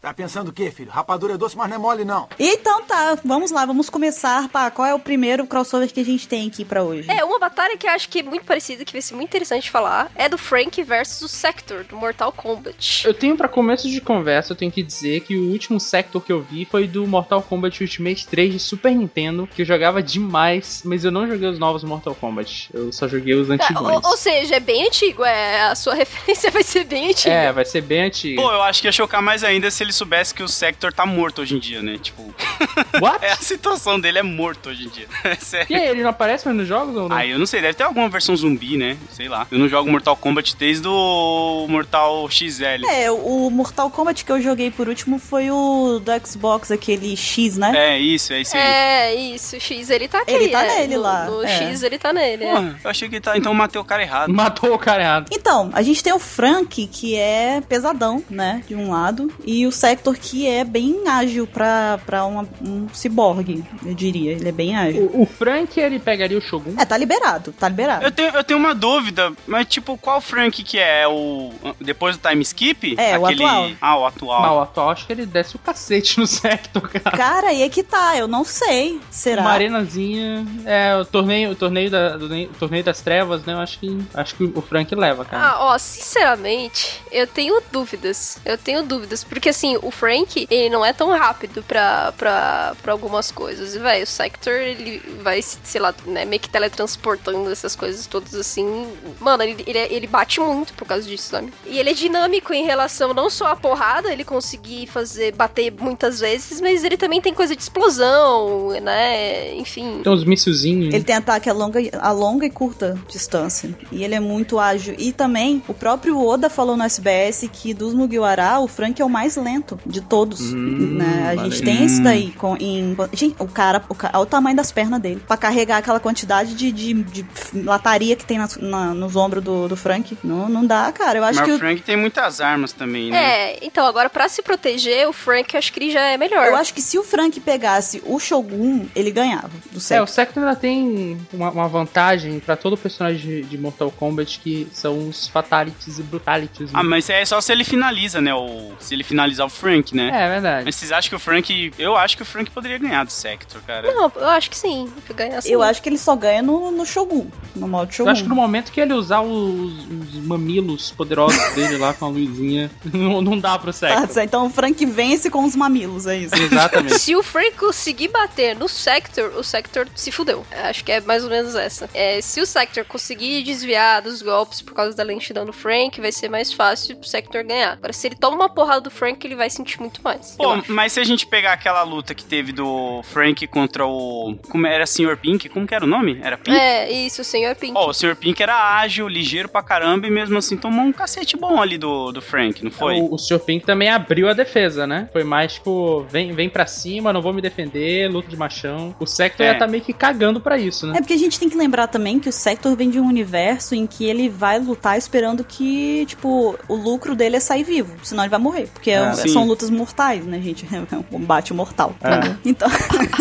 [0.00, 0.90] Tá pensando o quê, filho?
[0.90, 2.28] Rapadura é doce, mas não é mole, não.
[2.38, 4.48] Então tá, vamos lá, vamos começar.
[4.48, 7.10] Pá, qual é o primeiro crossover que a gente tem aqui pra hoje?
[7.10, 9.70] É, uma batalha que eu acho que é muito parecida, que vai ser muito interessante
[9.70, 13.06] falar, é do Frank versus o Sector, do Mortal Kombat.
[13.06, 16.32] Eu tenho pra começo de conversa, eu tenho que dizer que o último Sector que
[16.32, 20.82] eu vi foi do Mortal Kombat Ultimate 3 de Super Nintendo, que eu jogava demais,
[20.84, 22.70] mas eu não joguei os novos Mortal Kombat.
[22.72, 23.82] Eu só joguei os É, antigos.
[23.82, 27.34] ou, ou seja, é bem antigo, é, a sua referência vai ser bem antiga.
[27.34, 28.40] É, vai ser bem antigo.
[28.42, 31.04] Pô, eu acho que ia chocar mais ainda se ele soubesse que o Sector tá
[31.06, 31.98] morto hoje em dia, né?
[31.98, 32.34] Tipo,
[33.12, 33.24] What?
[33.24, 35.06] é, a situação dele é morto hoje em dia.
[35.24, 35.66] É sério.
[35.70, 37.16] E aí, ele não aparece mais nos jogos ou não?
[37.16, 38.96] Aí eu não sei, deve ter alguma versão zumbi, né?
[39.10, 39.46] Sei lá.
[39.50, 42.86] Eu não jogo Mortal Kombat desde o Mortal XL.
[42.88, 47.56] É, o Mortal Kombat que eu joguei por último foi o do Xbox, aquele X,
[47.56, 47.72] né?
[47.74, 48.62] É, isso, é isso aí.
[48.62, 50.30] É, isso, o X ele tá aqui.
[50.32, 51.48] Ele tá é, nele no, lá, No é.
[51.48, 52.44] X ele tá nele.
[52.44, 52.52] é.
[52.54, 53.36] Porra, eu achei que tá.
[53.36, 54.32] Então matei o cara errado.
[54.32, 55.30] Matou o cara errado.
[55.32, 58.62] Então, a gente tem o Frank, que é pesadão, né?
[58.66, 63.64] De um lado, e o Sector, que é bem ágil pra, pra uma- um ciborgue,
[63.84, 64.32] eu diria.
[64.32, 65.10] Ele é bem ágil.
[65.14, 66.74] O, o Frank, ele pegaria o Shogun?
[66.78, 68.04] É, tá liberado, tá liberado.
[68.04, 71.02] Eu tenho, eu tenho uma dúvida, mas tipo, qual Frank que é?
[71.02, 71.52] É O.
[71.80, 72.96] Depois do time skip?
[72.98, 73.70] É, o atual.
[73.80, 74.42] Ah, o atual.
[74.42, 77.16] Mal atual, acho que ele desce o cacete no Sector, cara.
[77.16, 79.00] Cara, e é que tá, eu não sei.
[79.10, 79.42] Será?
[79.42, 80.46] Uma arenazinha.
[80.64, 83.52] É, o torneio, o torneio, da, o torneio das trevas, né?
[83.52, 85.50] Eu acho que, acho que o Frank leva, cara.
[85.50, 88.38] Ah, ó, sinceramente, eu tenho dúvidas.
[88.44, 89.22] Eu tenho dúvidas.
[89.22, 93.74] Porque, assim, o Frank, ele não é tão rápido pra, pra, pra algumas coisas.
[93.74, 98.34] E, velho, o Sector, ele vai, sei lá, né, meio que teletransportando essas coisas todas
[98.34, 98.86] assim.
[99.20, 101.52] Mano, ele, ele, ele bate muito por causa disso, sabe?
[101.66, 106.20] E ele é dinâmico em relação não só à porrada, ele conseguir fazer, bater muitas
[106.20, 109.54] vezes, mas ele também tem coisa de explosão, né?
[109.56, 110.00] Enfim.
[110.02, 110.94] Tem uns missilzinhos.
[110.94, 113.74] Ele tem ataque a longa, a longa e curta distância.
[113.90, 114.94] E ele é muito ágil.
[114.98, 119.08] E também, o próprio Oda falou no SBS que dos Mugiwara, o Frank é o
[119.08, 120.52] mais lento de todos.
[120.52, 121.30] Hum, né?
[121.30, 121.50] A valeu.
[121.50, 122.30] gente tem isso daí.
[122.32, 122.67] Com, em,
[123.12, 125.22] gente, o cara, o o tamanho das pernas dele.
[125.26, 129.68] Pra carregar aquela quantidade de, de, de lataria que tem nas- na- nos ombros do,
[129.68, 130.16] do Frank.
[130.24, 131.18] Não, não dá, cara.
[131.18, 133.16] Eu acho Mas que o Frank tem muitas armas também, né?
[133.52, 136.46] É, então agora pra se proteger, o Frank eu acho que ele já é melhor.
[136.46, 140.04] Eu acho que se o Frank pegasse o Shogun, ele ganhava do É, Sector.
[140.04, 144.68] o Sector ainda tem uma, uma vantagem pra todo personagem de, de Mortal Kombat que
[144.72, 146.72] são os Fatalities e Brutalities.
[146.72, 146.78] né?
[146.80, 148.34] Ah, mas é só se ele finaliza, né?
[148.34, 150.10] O, se ele finalizar o Frank, né?
[150.12, 150.64] É, é verdade.
[150.64, 151.72] Mas vocês acham que o Frank.
[151.78, 153.92] Eu acho que o Frank poderia ganhar do Sector, cara.
[153.92, 154.92] Não, eu acho que sim.
[155.06, 155.50] que Ganha sim.
[155.50, 158.10] Eu acho que ele só ganha no, no Shogun, no modo Eu Shogun.
[158.10, 162.08] acho que no momento que ele usar os, os mamilos poderosos dele lá com a
[162.08, 164.08] luzinha, não, não dá pro Sector.
[164.16, 166.34] Ah, então o Frank vence com os mamilos, é isso.
[166.34, 166.98] Exatamente.
[166.98, 170.44] Se o Frank conseguir bater no Sector, o Sector se fudeu.
[170.50, 171.88] Acho que é mais ou menos essa.
[171.94, 176.12] É, se o Sector conseguir desviar dos golpes por causa da lentidão do Frank, vai
[176.12, 177.74] ser mais fácil pro Sector ganhar.
[177.74, 180.32] Agora, se ele toma uma porrada do Frank, ele vai sentir muito mais.
[180.32, 184.36] eu Pô, mas se a gente pegar aquela luta que teve do Frank contra o.
[184.48, 185.16] Como era Sr.
[185.16, 185.48] Pink?
[185.48, 186.18] Como que era o nome?
[186.22, 186.56] Era Pink?
[186.56, 187.72] É, isso, o Senhor Pink.
[187.76, 188.14] Ó, o Sr.
[188.16, 192.12] Pink era ágil, ligeiro pra caramba e mesmo assim tomou um cacete bom ali do,
[192.12, 193.00] do Frank, não foi?
[193.00, 193.38] O, o Sr.
[193.40, 195.08] Pink também abriu a defesa, né?
[195.12, 198.94] Foi mais tipo, vem, vem pra cima, não vou me defender, luta de machão.
[199.00, 199.50] O Sector É.
[199.52, 200.94] ia tá meio que cagando pra isso, né?
[200.96, 203.74] É porque a gente tem que lembrar também que o Sector vem de um universo
[203.74, 208.22] em que ele vai lutar esperando que, tipo, o lucro dele é sair vivo, senão
[208.24, 208.68] ele vai morrer.
[208.72, 209.28] Porque é- sim.
[209.28, 210.66] são lutas mortais, né, gente?
[210.90, 211.94] É um combate mortal.
[212.02, 212.36] É.
[212.44, 212.68] Então,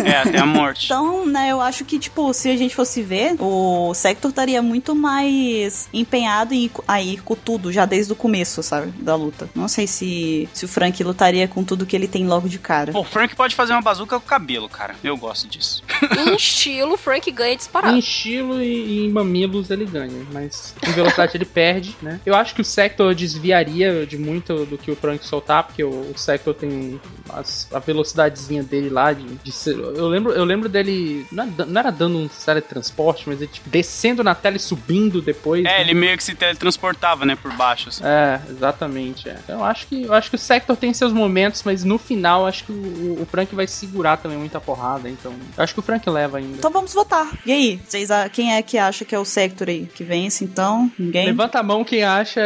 [0.06, 0.86] É, até a morte.
[0.86, 4.96] então, né, eu acho que, tipo, se a gente fosse ver, o Sector estaria muito
[4.96, 9.16] mais empenhado em ir co- a ir com tudo, já desde o começo, sabe, da
[9.16, 9.50] luta.
[9.56, 12.92] Não sei se, se o Frank lutaria com tudo que ele tem logo de cara.
[12.92, 14.96] Pô, o Frank pode fazer uma bazuca com o cabelo, cara.
[15.04, 15.84] Eu gosto disso.
[16.18, 17.98] Em estilo, o Frank ganha Em disparado.
[17.98, 22.20] estilo e, em mamilos ele ganha, mas em velocidade ele perde, né?
[22.26, 26.12] Eu acho que o Sector desviaria de muito do que o Frank soltar, porque o,
[26.12, 27.00] o Sector tem
[27.30, 31.66] as- a velocidadezinha dele lá de, de ser- eu lembro eu lembro dele não era,
[31.66, 35.62] não era dando um teletransporte, mas ele tipo, descendo na tela e subindo depois.
[35.62, 35.82] É, né?
[35.82, 37.90] ele meio que se teletransportava, né, por baixo.
[37.90, 38.04] assim.
[38.06, 39.30] É, exatamente.
[39.30, 39.38] É.
[39.44, 42.46] Então, eu acho que eu acho que o Sector tem seus momentos, mas no final
[42.46, 45.10] acho que o, o Frank vai segurar também muita porrada.
[45.10, 46.58] Então, eu acho que o Frank leva ainda.
[46.58, 47.32] Então vamos votar.
[47.46, 49.86] E aí, vocês, a- quem é que acha que é o Sector aí?
[49.94, 50.92] Que vence, então?
[50.98, 51.26] Ninguém?
[51.28, 52.42] Levanta a mão quem acha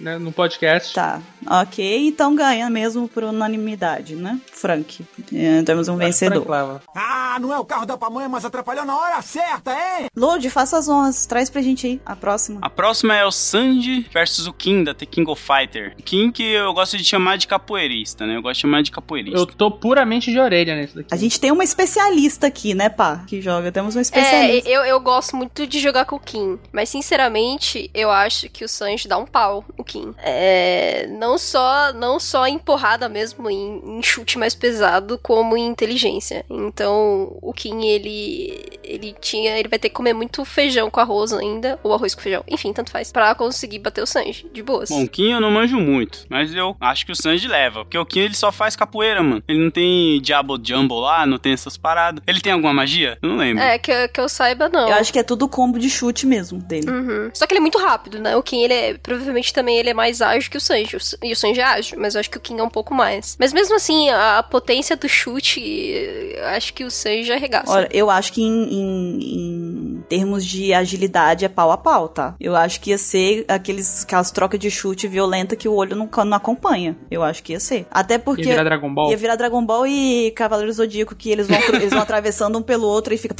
[0.00, 0.94] né, no podcast.
[0.94, 2.06] Tá, ok.
[2.08, 4.38] Então ganha mesmo por unanimidade, né?
[4.52, 5.04] Frank.
[5.32, 6.80] É, temos um vencedor.
[6.94, 10.06] Ah, não é o carro da pamonha, mas atrapalhou na hora certa, hein?
[10.16, 11.26] Lord, faça as honras.
[11.26, 12.58] Traz pra gente aí a próxima.
[12.62, 15.94] A próxima é o Sanji versus o Kim da The King of Fighter.
[16.04, 18.36] Kim que eu gosto de chamar de capoeirista, né?
[18.36, 19.38] Eu gosto de chamar de capoeirista.
[19.38, 21.08] Eu tô puramente de orelha nesse daqui.
[21.12, 23.24] A gente tem uma especialista aqui, né, pá?
[23.26, 23.70] Que joga.
[23.72, 24.68] Temos uma É, especialista.
[24.68, 26.58] eu, eu gosto muito de jogar com o Kim.
[26.72, 30.14] Mas, sinceramente, eu acho que o Sanji dá um pau no Kim.
[30.18, 35.66] É, não só não só em porrada mesmo, em, em chute mais pesado, como em
[35.82, 36.44] inteligência.
[36.48, 41.32] Então, o Kim, ele ele tinha, ele vai ter que comer muito feijão com arroz
[41.32, 44.90] ainda, ou arroz com feijão, enfim, tanto faz, pra conseguir bater o Sanji, de boas.
[44.90, 47.84] Bom, o Kim eu não manjo muito, mas eu acho que o Sanji leva.
[47.84, 49.42] Porque o Kim ele só faz capoeira, mano.
[49.48, 52.22] Ele não tem Diabo Jumbo lá, não tem essas paradas.
[52.26, 53.18] Ele tem alguma magia?
[53.22, 53.62] Eu não lembro.
[53.62, 54.88] É, que, que eu saiba, não.
[54.88, 56.90] Eu acho que é tudo combo de chute mesmo dele.
[56.90, 57.30] Uhum.
[57.32, 58.36] Só que ele é muito rápido, né?
[58.36, 60.96] O Kim, ele é, provavelmente também ele é mais ágil que o Sanji.
[61.22, 63.36] E o Sanji é ágil, mas eu acho que o Kim é um pouco mais.
[63.38, 65.60] Mas mesmo assim, a potência do chute,
[66.54, 67.70] acho que o Sanji arregaça.
[67.70, 72.34] Olha, eu acho que em, em- em termos de agilidade é pau a pau, tá?
[72.38, 76.06] Eu acho que ia ser aqueles, aquelas trocas de chute violenta que o olho não,
[76.26, 76.94] não acompanha.
[77.10, 77.86] Eu acho que ia ser.
[77.90, 78.42] Até porque.
[78.42, 79.10] Ia virar Dragon Ball.
[79.10, 82.86] Ia virar Dragon Ball e Cavaleiro Zodíaco, que eles vão, eles vão atravessando um pelo
[82.86, 83.34] outro e fica.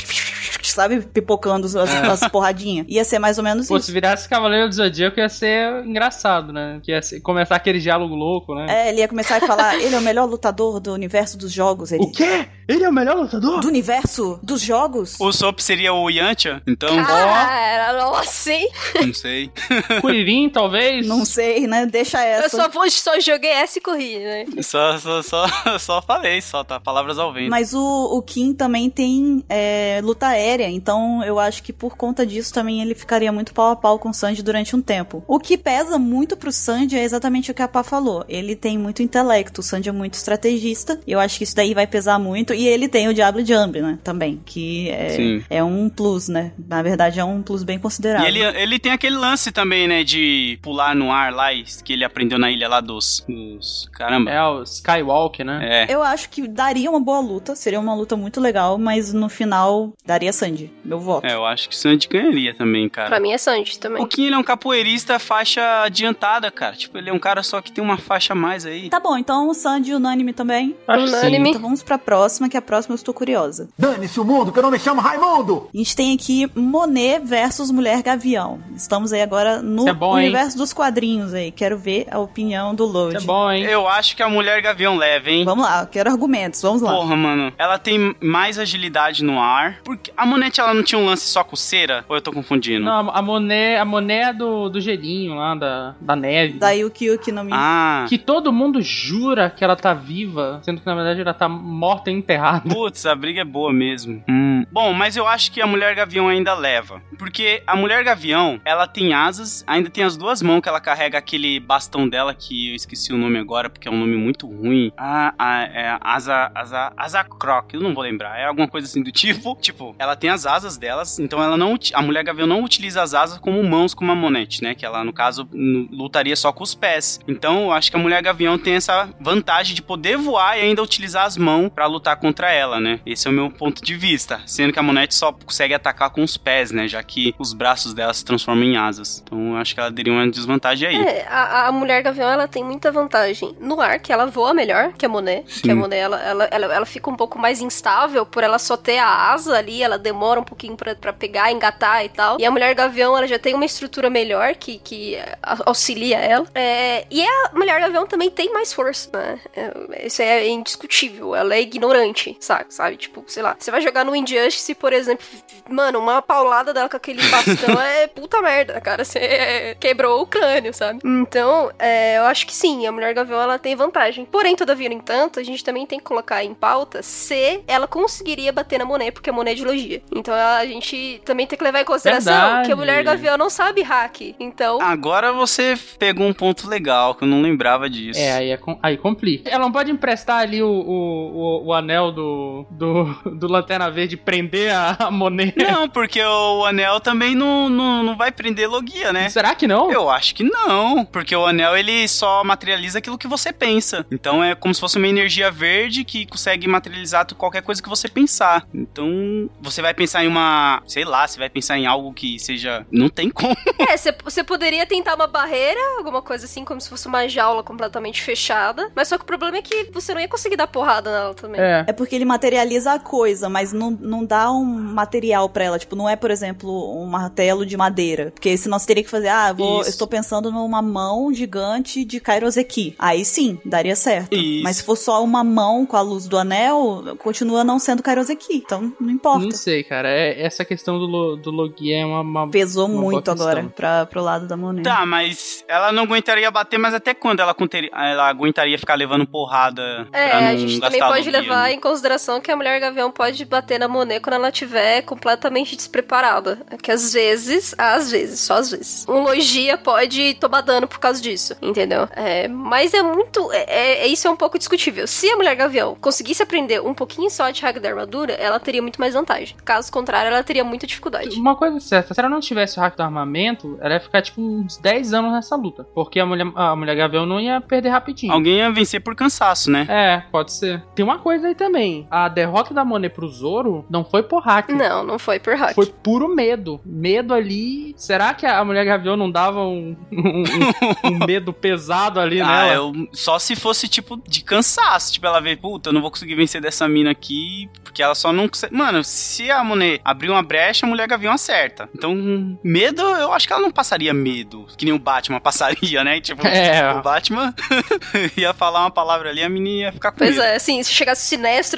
[0.62, 1.02] Sabe?
[1.02, 2.87] Pipocando as, as porradinhas.
[2.88, 3.87] Ia ser mais ou menos Pô, isso.
[3.87, 6.80] se virasse Cavaleiro do Zodíaco ia ser engraçado, né?
[6.82, 8.66] Que ia ser- começar aquele diálogo louco, né?
[8.70, 11.92] É, ele ia começar a falar, ele é o melhor lutador do universo dos jogos.
[11.92, 12.46] Ele, O quê?
[12.72, 13.61] Ele é o melhor lutador?
[13.61, 15.16] do universo dos jogos?
[15.20, 16.88] O Sop seria o Yantia, então.
[17.04, 18.68] Cara, nossa, hein?
[19.04, 19.50] Não sei.
[20.00, 21.06] Kuririn, talvez?
[21.06, 21.87] Não sei, né?
[21.87, 22.56] Deixa Eu essa.
[22.56, 24.46] só, vou, só joguei essa e corri, né?
[24.62, 25.46] Só, só, só,
[25.78, 26.80] só falei, só, tá?
[26.80, 27.50] Palavras ao vento.
[27.50, 32.24] Mas o, o Kim também tem é, luta aérea, então eu acho que por conta
[32.24, 35.22] disso também ele ficaria muito pau a pau com o Sanji durante um tempo.
[35.26, 38.24] O que pesa muito pro Sanji é exatamente o que a Pá falou.
[38.28, 41.87] Ele tem muito intelecto, o Sanji é muito estrategista, eu acho que isso daí vai
[41.87, 42.54] pesar muito.
[42.54, 43.98] E ele tem o Diablo Jump, né?
[44.03, 46.53] Também, que é, é um plus, né?
[46.68, 48.27] Na verdade é um plus bem E considerável.
[48.27, 51.48] ele, ele tem aquele lance também, né, de pular no ar lá,
[51.85, 53.25] que ele aprendeu na ilha lá dos.
[53.29, 54.31] dos caramba.
[54.31, 55.87] É o Skywalk, né?
[55.88, 55.92] É.
[55.94, 59.92] Eu acho que daria uma boa luta, seria uma luta muito legal, mas no final
[60.05, 61.27] daria Sanji, meu voto.
[61.27, 63.09] É, eu acho que o Sandy ganharia também, cara.
[63.09, 64.03] Pra mim é Sanji também.
[64.03, 66.75] O Kim, ele é um capoeirista faixa adiantada, cara.
[66.77, 68.88] Tipo, ele é um cara só que tem uma faixa a mais aí.
[68.88, 70.75] Tá bom, então o Sanji unânime também.
[70.87, 71.16] Acho que sim.
[71.16, 71.51] Unânime.
[71.51, 73.68] Então vamos pra próxima, que a próxima eu estou curiosa.
[73.78, 75.68] Dane-se o mundo, que eu não me chamo Raimundo!
[75.72, 78.61] A gente tem aqui Monet versus Mulher Gavião.
[78.74, 80.26] Estamos aí agora no é bom, hein?
[80.26, 81.50] universo dos quadrinhos aí.
[81.50, 83.16] Quero ver a opinião do Load.
[83.16, 83.64] É bom, hein?
[83.64, 85.44] Eu acho que a mulher gavião leva, hein?
[85.44, 86.92] Vamos lá, eu quero argumentos, vamos lá.
[86.92, 87.52] Porra, mano.
[87.59, 89.78] Ela tem mais agilidade no ar.
[89.85, 92.05] Porque a Monete, ela não tinha um lance só com cera?
[92.09, 92.85] Ou eu tô confundindo?
[92.85, 96.59] Não, a Monet, a Monet é do, do gelinho lá, da, da neve.
[96.59, 97.52] Daí o Kyuki não me...
[97.52, 98.07] Ah.
[98.09, 102.11] Que todo mundo jura que ela tá viva, sendo que na verdade ela tá morta
[102.11, 102.68] e enterrada.
[102.68, 104.23] Putz, a briga é boa mesmo.
[104.29, 104.64] Hum.
[104.71, 107.03] Bom, mas eu acho que a Mulher Gavião ainda leva.
[107.18, 111.18] Porque a Mulher Gavião, ela tem asas, ainda tem as duas mãos que ela carrega
[111.18, 114.92] aquele bastão dela, que eu esqueci o nome agora, porque é um nome muito ruim.
[114.97, 118.38] Ah, ah, é asa, asa, asa croc, eu não vou lembrar.
[118.38, 119.57] É alguma coisa assim do tipo.
[119.62, 123.14] Tipo, ela tem as asas delas, então ela não, a Mulher Gavião não utiliza as
[123.14, 124.75] asas como mãos como a Monete, né?
[124.75, 127.21] Que ela, no caso, lutaria só com os pés.
[127.29, 130.83] Então, eu acho que a Mulher Gavião tem essa vantagem de poder voar e ainda
[130.83, 133.00] utilizar as mãos pra lutar contra ela, né?
[133.04, 134.40] Esse é o meu ponto de vista.
[134.46, 136.87] Sendo que a Monete só consegue atacar com os pés, né?
[136.87, 139.20] Já que os braços dela se transformam em asas.
[139.24, 140.96] Então, eu acho que ela teria uma desvantagem aí.
[140.96, 144.92] É, a, a mulher gavião ela tem muita vantagem no ar, que ela voa melhor
[144.92, 145.44] que a Monet.
[145.48, 145.62] Sim.
[145.62, 148.76] Que a Monet ela, ela, ela, ela fica um pouco mais instável por ela só
[148.76, 152.38] ter a asa ali, ela demora um pouquinho pra, pra pegar, engatar e tal.
[152.38, 155.18] E a mulher gavião ela já tem uma estrutura melhor que, que
[155.66, 156.46] auxilia ela.
[156.54, 159.40] É, e a mulher gavião também tem mais força, né?
[159.56, 161.35] É, isso é indiscutível.
[161.35, 162.66] Ela é ignorante, sabe?
[162.68, 162.96] sabe?
[162.96, 165.25] Tipo, sei lá, você vai jogar no Injustice, por exemplo,
[165.68, 169.05] mano, uma paulada dela com aquele bastão é puta merda, cara.
[169.05, 171.01] Você quebrou o crânio, sabe?
[171.05, 174.25] Então, é, eu acho que sim, a mulher gavião ela tem vantagem.
[174.25, 178.53] Porém, todavia, no entanto, a gente também tem que colocar em pauta se ela conseguiria
[178.53, 180.03] bater na Monet, porque a Monet é de logia.
[180.14, 182.66] Então a gente também tem que levar em consideração Verdade.
[182.66, 184.35] que a mulher gavião não sabe hack.
[184.38, 188.18] Então, Agora você pegou um ponto legal, que eu não lembrava disso.
[188.20, 189.48] É, aí, é com- aí complica.
[189.48, 193.04] Ela não pode emprestar ali o, o, o, o anel do, do,
[193.38, 195.54] do Lanterna Verde prender a, a Monet.
[195.56, 199.28] Não, porque o anel também não, não, não vai prender logia, né?
[199.28, 199.90] Será que não?
[199.92, 204.04] Eu acho que não, porque o anel ele só materializa aquilo que você pensa.
[204.10, 208.08] Então é como se fosse uma energia verde que consegue materializar qualquer coisa que você
[208.08, 208.66] pensar.
[208.74, 210.82] Então você vai pensar em uma.
[210.86, 212.86] Sei lá, você vai pensar em algo que seja.
[212.90, 213.56] Não tem como.
[213.88, 217.62] É, você- você poderia tentar uma barreira, alguma coisa assim, como se fosse uma jaula
[217.62, 218.90] completamente fechada.
[218.94, 221.60] Mas só que o problema é que você não ia conseguir dar porrada nela também.
[221.60, 221.84] É.
[221.92, 225.78] É porque ele materializa a coisa, mas não, não dá um material pra ela.
[225.78, 228.31] Tipo, não é, por exemplo, um martelo de madeira.
[228.33, 229.90] Porque senão você teria que fazer, ah, vou, Isso.
[229.90, 232.94] estou pensando numa mão gigante de Kairoseki.
[232.98, 234.33] Aí sim, daria certo.
[234.35, 234.62] Isso.
[234.64, 238.55] Mas se for só uma mão com a luz do anel, continua não sendo Kairoseki.
[238.57, 239.44] Então, não importa.
[239.44, 240.09] Não sei, cara.
[240.09, 242.20] É, essa questão do, lo- do Logia é uma.
[242.22, 244.83] uma- Pesou uma muito agora pra, pro lado da Monet.
[244.85, 247.55] Tá, mas ela não aguentaria bater, mas até quando ela,
[247.92, 251.72] ela aguentaria ficar levando porrada É, pra não a gente também pode logia, levar né?
[251.74, 256.59] em consideração que a mulher gavião pode bater na Monet quando ela estiver completamente despreparada.
[256.81, 261.21] Que às vezes, às vezes, só às vezes, um logia pode tomar dano por causa
[261.21, 262.09] disso, entendeu?
[262.12, 263.51] É, mas é muito.
[263.53, 265.07] É, é- isso é um pouco discutível.
[265.07, 268.81] Se a mulher gavião conseguisse aprender um pouquinho só de hack da armadura, ela teria
[268.81, 269.57] muito mais vantagem.
[269.64, 271.38] Caso contrário, ela teria muita dificuldade.
[271.38, 274.40] Uma coisa certa, se ela não tivesse o hack do armamento, ela ia ficar tipo
[274.40, 275.85] uns 10 anos nessa luta.
[275.95, 278.33] Porque a mulher, a mulher Gavião não ia perder rapidinho.
[278.33, 279.87] Alguém ia vencer por cansaço, né?
[279.88, 280.83] É, pode ser.
[280.95, 281.71] Tem uma coisa aí também.
[282.11, 284.68] A derrota da Monet pro Zoro não foi por hack.
[284.70, 285.74] Não, não foi por hack.
[285.74, 286.80] Foi puro medo.
[286.85, 287.94] Medo ali.
[287.96, 292.46] Será que a mulher Gavião não dava um, um- um- um medo pesado ali Ah,
[292.46, 292.74] nela?
[292.74, 295.12] eu, só se fosse, tipo, de cansaço.
[295.12, 298.32] Tipo, ela vê, puta, eu não vou conseguir vencer dessa mina aqui, porque ela só
[298.32, 298.74] não consegue...
[298.74, 301.88] Mano, se a Monet abrir uma brecha, a mulher gavião acerta.
[301.94, 302.14] Então,
[302.62, 304.66] medo, eu acho que ela não passaria medo.
[304.76, 306.20] Que nem o Batman passaria, né?
[306.20, 306.92] Tipo, É.
[306.94, 307.54] o Batman
[308.37, 310.42] ia falar uma palavra ali, a menina ia ficar com Pois medo.
[310.42, 311.28] é, assim, se chegasse o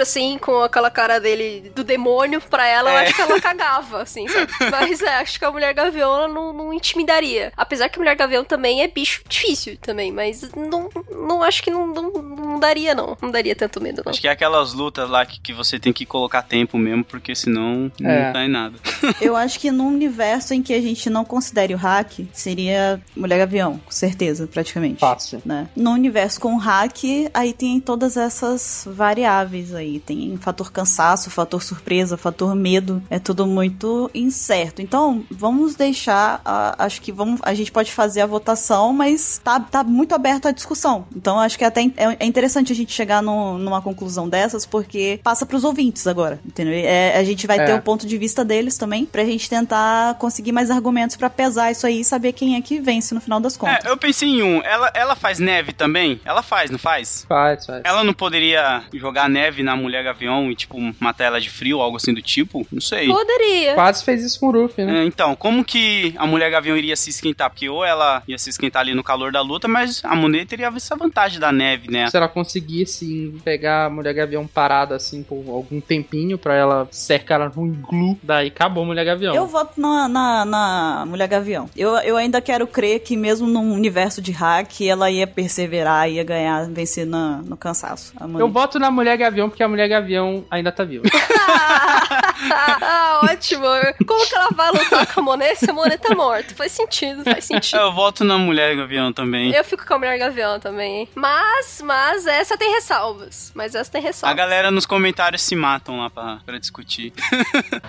[0.03, 3.03] assim, com aquela cara dele do demônio pra ela, eu É.
[3.05, 4.51] acho que ela cagava, assim, sabe?
[4.71, 7.53] Mas é, acho que a mulher gavião ela não, não intimidaria.
[7.57, 11.71] Apesar que a mulher gavião também é bicho difícil também, mas não, não acho que
[11.71, 13.17] não, não, não daria, não.
[13.21, 14.11] Não daria tanto medo, não.
[14.11, 17.35] Acho que é aquelas lutas lá que, que você tem que colocar tempo mesmo, porque
[17.35, 18.33] senão não É.
[18.33, 18.77] tá em nada.
[19.21, 23.39] Eu acho que num universo em que a gente não considere o hack, seria Mulher
[23.39, 25.01] Gavião, com certeza, praticamente.
[25.01, 25.43] Fácil.
[25.45, 25.69] Né?
[25.77, 30.01] No universo com hack, aí tem todas essas variáveis aí.
[30.01, 33.03] Tem fator cansaço, fator surpresa, fator medo.
[33.09, 34.83] É tudo muito incerto.
[34.83, 36.41] Então, vamos deixar.
[36.45, 40.47] a- acho que vamos, a gente pode fazer a votação, mas tá, tá muito aberto
[40.47, 41.07] à discussão.
[41.15, 45.21] Então, acho que até é, é interessante a gente chegar no- numa conclusão dessas, porque
[45.23, 46.41] passa pros ouvintes agora.
[46.45, 46.75] Entendeu?
[46.75, 47.65] É, a gente vai É.
[47.65, 51.71] ter o ponto de vista deles também, pra gente tentar conseguir mais argumentos pra pesar
[51.71, 53.85] isso aí e saber quem é que vence no final das contas.
[53.85, 54.63] É, eu pensei em um.
[54.63, 56.21] Ela, ela faz neve também?
[56.25, 57.25] Ela faz, não faz?
[57.29, 57.83] Faz, faz.
[57.85, 61.97] Ela não poderia jogar neve na mulher gavião e, tipo, matar ela de frio, algo
[61.97, 62.67] assim do tipo?
[62.73, 63.07] Não sei.
[63.09, 63.75] Poderia.
[63.75, 65.03] Quase fez isso com o Ruffy, né?
[65.03, 67.51] É, então, como que a mulher gavião iria se esquentar?
[67.51, 70.73] Porque ou ela ia se esquentar ali no calor da luta, mas a Monet teria
[70.75, 72.09] essa vantagem da neve, né?
[72.11, 77.41] Se ela conseguisse pegar a mulher gavião parada assim por algum tempinho pra ela cercar
[77.41, 79.35] ela num glue, daí acabou a mulher gavião.
[79.35, 81.69] Eu voto na, na, na Mulher Gavião.
[81.77, 86.25] Eu, eu ainda quero crer que mesmo num universo de hack, ela ia perseverar, ia
[86.25, 88.13] ganhar, vencer na, no cansaço.
[88.39, 91.05] Eu voto na mulher gavião porque a mulher gavião ainda tá viva.
[92.53, 93.65] ah, ótimo.
[94.07, 96.55] Como que ela vai lutar com a Monet se a Monet tá morta?
[96.55, 97.81] Faz sentido, faz sentido.
[97.81, 99.53] Eu voto na mulher gavião também.
[99.53, 101.09] Eu fico com a mulher gavião também.
[101.15, 103.53] Mas, mas essa tem ressalvas.
[103.55, 104.37] Mas essa tem A ressalvas.
[104.37, 107.13] galera nos comentários se matam lá pra, pra discutir.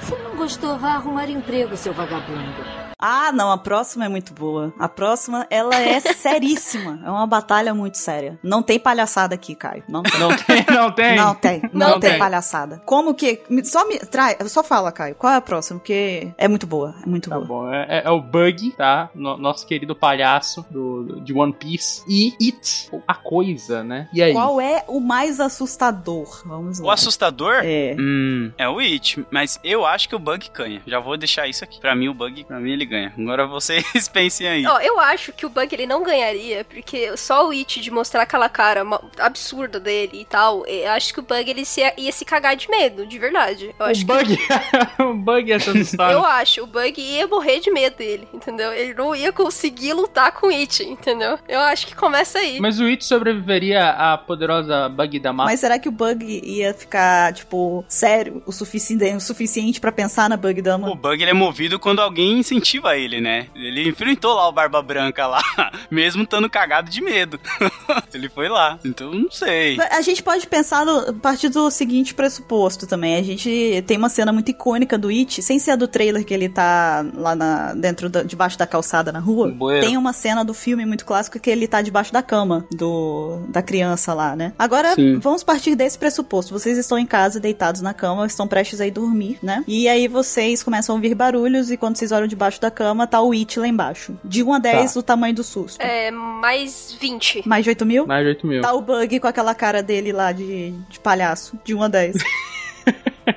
[0.01, 2.53] Se não gostou, vá arrumar emprego, seu vagabundo.
[2.99, 4.73] Ah, não, a próxima é muito boa.
[4.79, 6.99] A próxima, ela é seríssima.
[7.05, 8.39] É uma batalha muito séria.
[8.41, 9.83] Não tem palhaçada aqui, Caio.
[9.87, 10.19] Não tem.
[10.19, 11.15] Não tem, não tem.
[11.15, 12.19] Não tem, não, Não tem, tem.
[12.19, 12.81] palhaçada.
[12.85, 13.41] Como que.
[13.63, 13.99] Só me.
[13.99, 15.15] Trai, só fala, Caio.
[15.15, 15.79] Qual é a próxima?
[15.79, 16.95] Porque é muito boa.
[17.03, 17.45] É muito Tá boa.
[17.47, 19.10] bom, é, é o Bug, tá?
[19.15, 22.03] No- nosso querido palhaço do, de One Piece.
[22.08, 24.08] E It, a coisa, né?
[24.13, 24.34] E aí?
[24.34, 26.41] Qual é o mais assustador?
[26.45, 26.93] Vamos O lá.
[26.93, 27.62] assustador?
[27.63, 27.95] É.
[27.99, 30.81] Hum, é o It, mas eu acho que o Bug ganha.
[30.86, 31.79] Já vou deixar isso aqui.
[31.79, 33.13] Pra mim, o Bug, pra mim, ele ganha.
[33.17, 34.65] Agora vocês pensem aí.
[34.65, 38.23] Ó, eu acho que o Bug ele não ganharia, porque só o It de mostrar
[38.23, 38.84] aquela cara
[39.19, 42.69] absurda dele e tal, eu acho que o Bug ele se- ia se cagar de
[42.69, 43.73] medo, de verdade.
[43.79, 44.05] Eu acho O
[44.97, 46.13] Bug, o Bug é essa história.
[46.13, 48.71] Eu acho, o Bug ia morrer de medo dele, entendeu?
[48.73, 51.37] Ele não ia conseguir lutar com o It, entendeu?
[51.47, 52.59] Eu acho que começa aí.
[52.59, 55.51] Mas o It sobreviveria à poderosa Bug da mata.
[55.51, 60.29] Mas será que o Bug ia ficar, tipo, sério o suficiente, o suficiente pra pensar
[60.29, 60.89] na Bug Dama?
[60.89, 63.47] O Bug ele é movido quando alguém incentiva ele, né?
[63.55, 65.41] Ele enfrentou lá o Barba Branca lá,
[65.89, 67.39] mesmo estando cagado de medo.
[68.13, 68.79] ele foi lá.
[68.83, 69.77] Então, não sei.
[69.91, 73.15] A gente pode pensar no, a partir do seguinte pressuposto também.
[73.15, 76.25] A gente tem uma cena cena muito icônica do It, sem ser a do trailer
[76.25, 79.47] que ele tá lá na, dentro da, debaixo da calçada na rua.
[79.47, 79.85] No bueiro.
[79.85, 83.61] Tem uma cena do filme muito clássica que ele tá debaixo da cama do da
[83.61, 84.53] criança lá, né?
[84.57, 85.19] Agora, Sim.
[85.19, 86.51] vamos partir desse pressuposto.
[86.51, 89.63] Vocês estão em casa, deitados na cama, estão prestes a ir dormir, né?
[89.67, 93.21] E aí vocês começam a ouvir barulhos e quando vocês olham debaixo da cama, tá
[93.21, 94.17] o It lá embaixo.
[94.23, 95.79] De 1 a 10, o tamanho do susto.
[95.81, 97.47] É, mais 20.
[97.47, 98.07] Mais de 8 mil?
[98.07, 98.61] Mais de 8 mil.
[98.61, 102.15] Tá o Bug com aquela cara dele lá de, de palhaço, de 1 a 10.